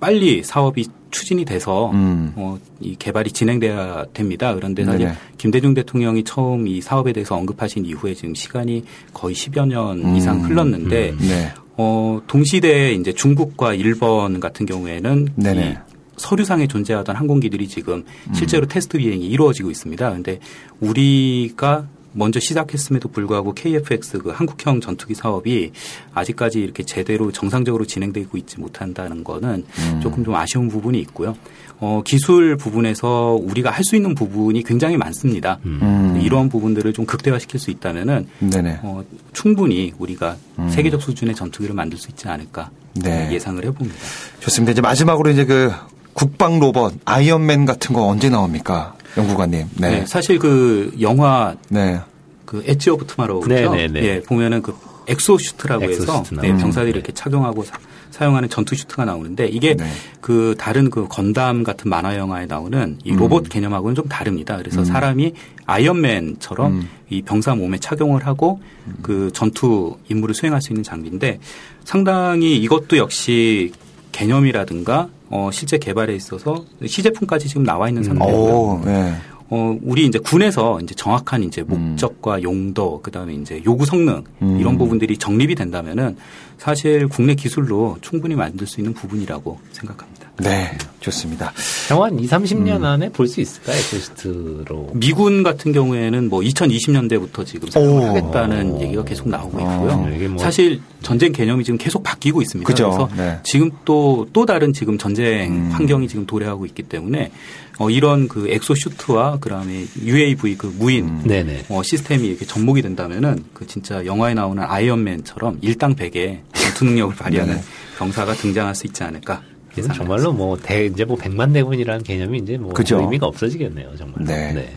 빨리 0.00 0.42
사업이 0.42 0.86
추진이 1.10 1.44
돼서 1.44 1.90
음. 1.92 2.32
어, 2.36 2.58
이 2.80 2.96
개발이 2.96 3.30
진행돼야 3.30 4.06
됩니다. 4.12 4.54
그런데 4.54 4.84
사실 4.84 5.06
네네. 5.06 5.14
김대중 5.38 5.72
대통령이 5.74 6.24
처음 6.24 6.66
이 6.66 6.80
사업에 6.80 7.12
대해서 7.12 7.36
언급하신 7.36 7.86
이후에 7.86 8.14
지금 8.14 8.34
시간이 8.34 8.84
거의 9.14 9.34
10여 9.34 9.68
년 9.68 10.04
음. 10.04 10.16
이상 10.16 10.44
흘렀는데 10.44 11.14
네. 11.18 11.52
어, 11.76 12.20
동시대에 12.26 12.92
이제 12.94 13.12
중국과 13.12 13.74
일본 13.74 14.40
같은 14.40 14.66
경우에는 14.66 15.28
네네. 15.36 15.78
서류상에 16.16 16.66
존재하던 16.66 17.16
항공기들이 17.16 17.68
지금 17.68 18.04
실제로 18.34 18.66
테스트 18.66 18.98
비행이 18.98 19.26
이루어지고 19.26 19.70
있습니다. 19.70 20.10
근데 20.10 20.38
우리가 20.80 21.86
먼저 22.16 22.40
시작했음에도 22.40 23.10
불구하고 23.10 23.52
KFX 23.52 24.18
그 24.18 24.30
한국형 24.30 24.80
전투기 24.80 25.14
사업이 25.14 25.72
아직까지 26.14 26.60
이렇게 26.60 26.82
제대로 26.82 27.30
정상적으로 27.30 27.84
진행되고 27.84 28.38
있지 28.38 28.58
못한다는 28.58 29.22
거는 29.22 29.64
음. 29.78 30.00
조금 30.02 30.24
좀 30.24 30.34
아쉬운 30.34 30.68
부분이 30.68 30.98
있고요. 31.00 31.36
어, 31.78 32.00
기술 32.06 32.56
부분에서 32.56 33.38
우리가 33.42 33.70
할 33.70 33.84
수 33.84 33.96
있는 33.96 34.14
부분이 34.14 34.62
굉장히 34.62 34.96
많습니다. 34.96 35.58
음. 35.66 36.18
이러한 36.22 36.48
부분들을 36.48 36.92
좀 36.94 37.04
극대화시킬 37.04 37.60
수 37.60 37.70
있다면은 37.70 38.26
네네. 38.40 38.80
어, 38.82 39.04
충분히 39.34 39.92
우리가 39.98 40.36
세계적 40.70 41.02
수준의 41.02 41.34
전투기를 41.34 41.74
만들 41.74 41.98
수 41.98 42.08
있지 42.08 42.26
않을까 42.28 42.70
음. 42.96 43.02
네. 43.02 43.28
예상을 43.30 43.62
해봅니다. 43.62 43.96
좋습니다. 44.40 44.72
이제 44.72 44.80
마지막으로 44.80 45.30
이제 45.30 45.44
그 45.44 45.70
국방 46.16 46.58
로봇 46.58 46.94
아이언맨 47.04 47.66
같은 47.66 47.94
거 47.94 48.06
언제 48.06 48.30
나옵니까? 48.30 48.94
연구관님. 49.18 49.68
네. 49.74 50.00
네. 50.00 50.06
사실 50.06 50.38
그 50.38 50.96
영화 51.00 51.54
네. 51.68 52.00
그 52.46 52.64
엣지 52.66 52.88
오브 52.90 53.06
투마로우 53.06 53.46
네, 53.46 53.64
죠 53.64 53.74
네, 53.74 53.86
네. 53.86 54.02
예, 54.02 54.22
보면은 54.22 54.62
그 54.62 54.74
exosuit라고 55.08 55.84
해서 55.84 56.02
exosuit 56.02 56.40
네. 56.40 56.56
병사들이 56.56 56.92
네. 56.92 56.98
이렇게 56.98 57.12
착용하고 57.12 57.64
사, 58.10 58.24
용하는 58.24 58.48
전투 58.48 58.74
suit가 58.74 59.04
나오는데 59.04 59.46
이게 59.48 59.74
네. 59.74 59.84
그 60.22 60.54
다른 60.58 60.88
그 60.88 61.06
건담 61.06 61.62
같은 61.62 61.90
만화 61.90 62.16
영화에 62.16 62.46
나오는 62.46 62.98
이 63.04 63.12
로봇 63.12 63.50
개념하고는 63.50 63.94
좀 63.94 64.08
다릅니다. 64.08 64.56
그래서 64.56 64.84
사람이 64.86 65.34
아이언맨처럼 65.66 66.88
이 67.10 67.20
병사 67.22 67.54
몸에 67.54 67.76
착용을 67.76 68.26
하고 68.26 68.60
그 69.02 69.30
전투 69.34 69.98
임무를 70.08 70.34
수행할 70.34 70.62
수 70.62 70.72
있는 70.72 70.82
장비인데 70.82 71.40
상당히 71.84 72.56
이것도 72.56 72.96
역시 72.96 73.72
개념이라든가 74.12 75.10
어, 75.28 75.50
실제 75.52 75.78
개발에 75.78 76.14
있어서 76.14 76.64
시제품까지 76.84 77.48
지금 77.48 77.64
나와 77.64 77.88
있는 77.88 78.02
상태고요. 78.02 78.34
오, 78.34 78.82
네. 78.84 79.14
어, 79.48 79.76
우리 79.82 80.06
이제 80.06 80.18
군에서 80.18 80.80
이제 80.80 80.94
정확한 80.94 81.44
이제 81.44 81.62
목적과 81.62 82.42
용도, 82.42 83.00
그 83.02 83.10
다음에 83.10 83.34
이제 83.34 83.62
요구 83.64 83.86
성능, 83.86 84.24
음. 84.42 84.58
이런 84.58 84.76
부분들이 84.76 85.16
정립이 85.16 85.54
된다면은 85.54 86.16
사실 86.58 87.06
국내 87.08 87.34
기술로 87.34 87.96
충분히 88.00 88.34
만들 88.34 88.66
수 88.66 88.80
있는 88.80 88.92
부분이라고 88.94 89.58
생각합니다. 89.72 90.15
네. 90.38 90.76
좋습니다. 91.00 91.52
영화 91.90 92.06
한 92.06 92.18
2, 92.18 92.26
30년 92.26 92.78
음. 92.78 92.84
안에 92.84 93.10
볼 93.10 93.28
수 93.28 93.40
있을까요? 93.40 93.76
exosuit로. 93.76 94.90
미군 94.94 95.42
같은 95.44 95.72
경우에는 95.72 96.28
뭐 96.28 96.40
2020년대부터 96.40 97.46
지금 97.46 97.70
사용을 97.70 98.02
오. 98.02 98.06
하겠다는 98.08 98.80
얘기가 98.80 99.04
계속 99.04 99.28
나오고 99.28 99.58
있고요. 99.60 99.90
어, 99.92 100.12
이게 100.14 100.26
뭐- 100.28 100.42
사실 100.42 100.80
전쟁 101.02 101.32
개념이 101.32 101.62
지금 101.64 101.78
계속 101.78 102.02
바뀌고 102.02 102.42
있습니다. 102.42 102.66
그죠. 102.66 102.88
래서 102.88 103.08
네. 103.16 103.38
지금 103.44 103.70
또, 103.84 104.26
또 104.32 104.44
다른 104.44 104.72
지금 104.72 104.98
전쟁 104.98 105.52
음. 105.52 105.70
환경이 105.70 106.08
지금 106.08 106.26
도래하고 106.26 106.66
있기 106.66 106.82
때문에 106.82 107.30
어, 107.78 107.88
이런 107.90 108.26
그 108.26 108.48
엑소슈트와 108.48 109.38
그 109.40 109.48
다음에 109.48 109.84
UAV 110.02 110.56
그 110.56 110.74
무인 110.76 111.20
음. 111.24 111.60
어, 111.68 111.82
시스템이 111.84 112.26
이렇게 112.26 112.44
접목이 112.46 112.82
된다면은 112.82 113.44
그 113.54 113.66
진짜 113.66 114.04
영화에 114.04 114.34
나오는 114.34 114.62
아이언맨처럼 114.62 115.58
일당백의 115.60 116.40
전투 116.52 116.84
능력을 116.84 117.14
발휘하는 117.14 117.54
네. 117.56 117.62
병사가 117.98 118.34
등장할 118.34 118.74
수 118.74 118.86
있지 118.86 119.04
않을까 119.04 119.42
그래서 119.42 119.55
정말로 119.82 120.32
뭐 120.32 120.56
대, 120.60 120.86
이제 120.86 121.04
뭐 121.04 121.16
백만 121.16 121.52
대군이라는 121.52 122.02
개념이 122.02 122.38
이제 122.38 122.56
뭐 122.56 122.72
그죠. 122.72 123.00
의미가 123.00 123.26
없어지겠네요, 123.26 123.96
정말. 123.96 124.24
네. 124.24 124.68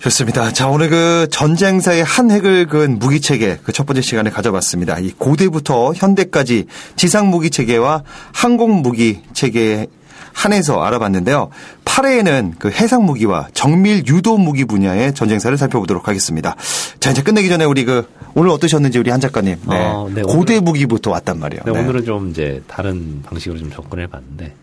좋습니다. 0.00 0.52
자, 0.52 0.68
오늘 0.68 0.90
그 0.90 1.26
전쟁사의 1.30 2.04
한 2.04 2.30
획을 2.30 2.66
그은 2.68 2.98
무기 3.00 3.20
체계 3.20 3.56
그 3.56 3.72
첫 3.72 3.84
번째 3.84 4.00
시간에 4.00 4.30
가져봤습니다. 4.30 4.98
이 5.00 5.10
고대부터 5.18 5.92
현대까지 5.94 6.66
지상 6.96 7.28
무기 7.30 7.50
체계와 7.50 8.04
항공 8.32 8.82
무기 8.82 9.20
체계에 9.34 9.86
한해서 10.32 10.82
알아봤는데요. 10.82 11.50
8회에는 11.84 12.54
그 12.58 12.70
해상 12.70 13.04
무기와 13.04 13.48
정밀 13.54 14.06
유도 14.06 14.38
무기 14.38 14.64
분야의 14.64 15.14
전쟁사를 15.14 15.56
살펴보도록 15.56 16.06
하겠습니다. 16.08 16.54
자, 17.00 17.10
이제 17.10 17.22
끝내기 17.22 17.48
전에 17.48 17.64
우리 17.64 17.84
그 17.84 18.08
오늘 18.34 18.50
어떠셨는지 18.50 18.98
우리 18.98 19.10
한 19.10 19.20
작가님. 19.20 19.56
네. 19.68 19.76
어, 19.76 20.08
네, 20.14 20.22
고대 20.22 20.58
오늘은- 20.58 20.64
무기부터 20.64 21.10
왔단 21.10 21.38
말이에요. 21.40 21.62
네, 21.66 21.72
네. 21.72 21.78
오늘은 21.80 22.04
좀 22.04 22.30
이제 22.30 22.62
다른 22.68 23.22
방식으로 23.22 23.58
좀 23.58 23.70
접근해 23.72 24.06
봤는데 24.06 24.54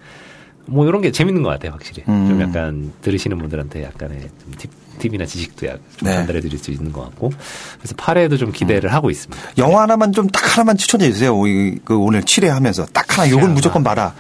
뭐 0.67 0.87
이런 0.87 1.01
게 1.01 1.11
재밌는 1.11 1.43
것 1.43 1.49
같아요, 1.49 1.71
확실히. 1.73 2.03
음. 2.07 2.27
좀 2.29 2.41
약간 2.41 2.91
들으시는 3.01 3.37
분들한테 3.37 3.83
약간의 3.83 4.19
좀 4.21 4.53
팁, 4.57 4.71
팁이나 4.97 5.25
지식도 5.25 5.67
약- 5.67 5.79
좀 5.97 6.07
네. 6.07 6.15
전달해 6.15 6.39
드릴 6.41 6.57
수 6.57 6.71
있는 6.71 6.91
것 6.91 7.01
같고. 7.03 7.31
그래서 7.79 7.93
8회도 7.95 8.39
좀 8.39 8.51
기대를 8.51 8.91
하고 8.93 9.09
있습니다. 9.11 9.43
영화 9.57 9.81
하나만 9.83 10.11
좀 10.13 10.27
딱 10.29 10.53
하나만 10.57 10.77
추천해 10.77 11.11
주세요. 11.11 11.35
이- 11.47 11.77
그 11.83 11.95
오늘 11.97 12.21
7회 12.23 12.47
하면서 12.47 12.85
딱 12.93 13.17
하나 13.17 13.29
요건 13.29 13.43
하나. 13.45 13.53
무조건 13.53 13.83
봐라. 13.83 14.13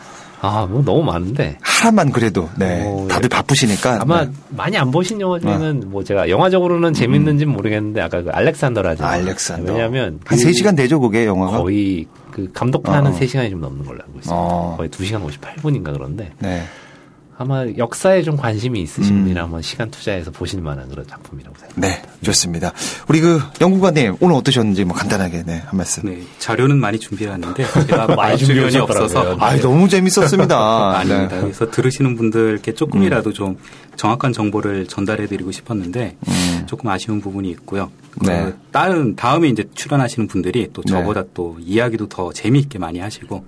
아, 0.45 0.65
뭐 0.65 0.83
너무 0.83 1.03
많은데. 1.03 1.57
하나만 1.61 2.11
그래도 2.11 2.49
네. 2.57 2.83
어, 2.85 3.07
다들 3.09 3.29
바쁘시니까 3.29 3.99
아마 4.01 4.25
네. 4.25 4.31
많이 4.49 4.77
안 4.77 4.91
보신 4.91 5.19
영화 5.21 5.39
중에는 5.39 5.83
뭐 5.89 6.03
제가 6.03 6.29
영화적으로는 6.29 6.93
재밌는지는 6.93 7.51
모르겠는데 7.53 8.01
아까 8.01 8.21
그 8.21 8.29
알렉산더라지. 8.31 9.01
음. 9.03 9.07
알렉산더. 9.07 9.71
왜냐하면 9.73 10.19
한 10.25 10.37
그 10.37 10.43
3시간 10.43 10.75
되죠, 10.77 10.99
그게 10.99 11.25
영화가? 11.25 11.57
거의 11.59 12.05
그 12.31 12.49
감독판은 12.53 13.11
어. 13.11 13.15
3시간이 13.15 13.49
좀 13.49 13.61
넘는 13.61 13.85
걸로 13.85 13.99
알고 14.01 14.17
있습니다. 14.17 14.35
어. 14.35 14.75
거의 14.77 14.89
2시간 14.89 15.25
58분인가 15.25 15.93
그런데 15.93 16.31
네. 16.39 16.63
아마 17.37 17.65
역사에 17.77 18.23
좀 18.23 18.37
관심이 18.37 18.81
있으신 18.81 19.17
음. 19.17 19.21
분이라 19.23 19.43
한번 19.43 19.61
시간 19.61 19.91
투자해서 19.91 20.31
보실 20.31 20.61
만한 20.61 20.87
그런 20.87 21.05
작품이라고 21.05 21.55
생각합니다. 21.57 21.87
네, 21.87 22.01
좋습니다. 22.21 22.71
우리 23.09 23.19
그 23.19 23.41
연구관님 23.59 24.15
오늘 24.21 24.35
어떠셨는지 24.37 24.85
뭐 24.85 24.95
간단하게 24.95 25.43
네, 25.45 25.61
한 25.65 25.77
말씀. 25.77 26.03
네, 26.07 26.21
자료는 26.39 26.77
많이 26.77 26.97
준비해왔는데 26.97 27.65
제가 27.87 28.07
많이 28.15 28.15
많이 28.15 28.37
주변이. 28.37 28.77
없어서 28.77 29.35
아, 29.39 29.57
너무 29.57 29.89
재밌었습니다. 29.89 30.55
아닙니다. 30.97 31.35
네. 31.35 31.41
그래서 31.41 31.69
들으시는 31.69 32.15
분들께 32.15 32.73
조금이라도 32.73 33.33
좀 33.33 33.57
정확한 33.97 34.31
정보를 34.31 34.87
전달해드리고 34.87 35.51
싶었는데 35.51 36.15
음. 36.27 36.63
조금 36.67 36.89
아쉬운 36.89 37.19
부분이 37.19 37.49
있고요. 37.51 37.91
그 38.19 38.25
네. 38.25 38.53
다른 38.71 39.15
다음에 39.15 39.47
이제 39.49 39.65
출연하시는 39.73 40.27
분들이 40.27 40.69
또 40.73 40.81
네. 40.85 40.91
저보다 40.93 41.23
또 41.33 41.57
이야기도 41.59 42.07
더 42.07 42.31
재미있게 42.33 42.79
많이 42.79 42.99
하시고 42.99 43.45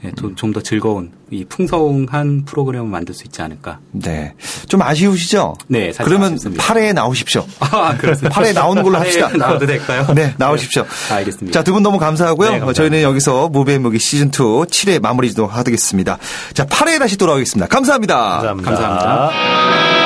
네, 0.00 0.12
좀더 0.36 0.60
즐거운 0.62 1.10
이 1.28 1.44
풍성한 1.44 2.44
프로그램을 2.44 2.88
만들 2.88 3.12
수 3.14 3.24
있지 3.24 3.42
않을까. 3.42 3.80
네. 3.90 4.32
좀 4.68 4.80
아쉬우시죠? 4.80 5.54
네, 5.66 5.90
그러면 5.98 6.34
아쉽습니다. 6.34 6.62
8회에 6.62 6.92
나오십시오. 6.94 7.44
아, 7.58 7.96
그렇습니다. 7.96 8.40
8회에 8.40 8.54
나오는 8.54 8.80
걸로 8.84 8.96
합시다. 8.98 9.28
나와도 9.36 9.66
될까요? 9.66 10.06
네, 10.14 10.34
나오십시오. 10.38 10.84
네, 11.08 11.14
알겠습니다. 11.16 11.58
자, 11.58 11.64
두 11.64 11.72
분 11.72 11.82
너무 11.82 11.98
감사하고요. 11.98 12.46
네, 12.46 12.58
감사합니다. 12.60 12.72
저희는 12.74 13.02
여기서 13.02 13.48
무비의 13.48 13.80
무기 13.80 13.98
시즌 13.98 14.28
2 14.28 14.30
7회 14.30 15.00
마무리 15.00 15.30
지도록 15.30 15.56
하겠습니다. 15.56 16.16
자, 16.54 16.64
8회에 16.64 17.00
다시 17.00 17.16
돌아오겠습니다. 17.16 17.66
감사합니다. 17.66 18.16
감사합니다. 18.16 18.70
감사합니다. 18.70 19.97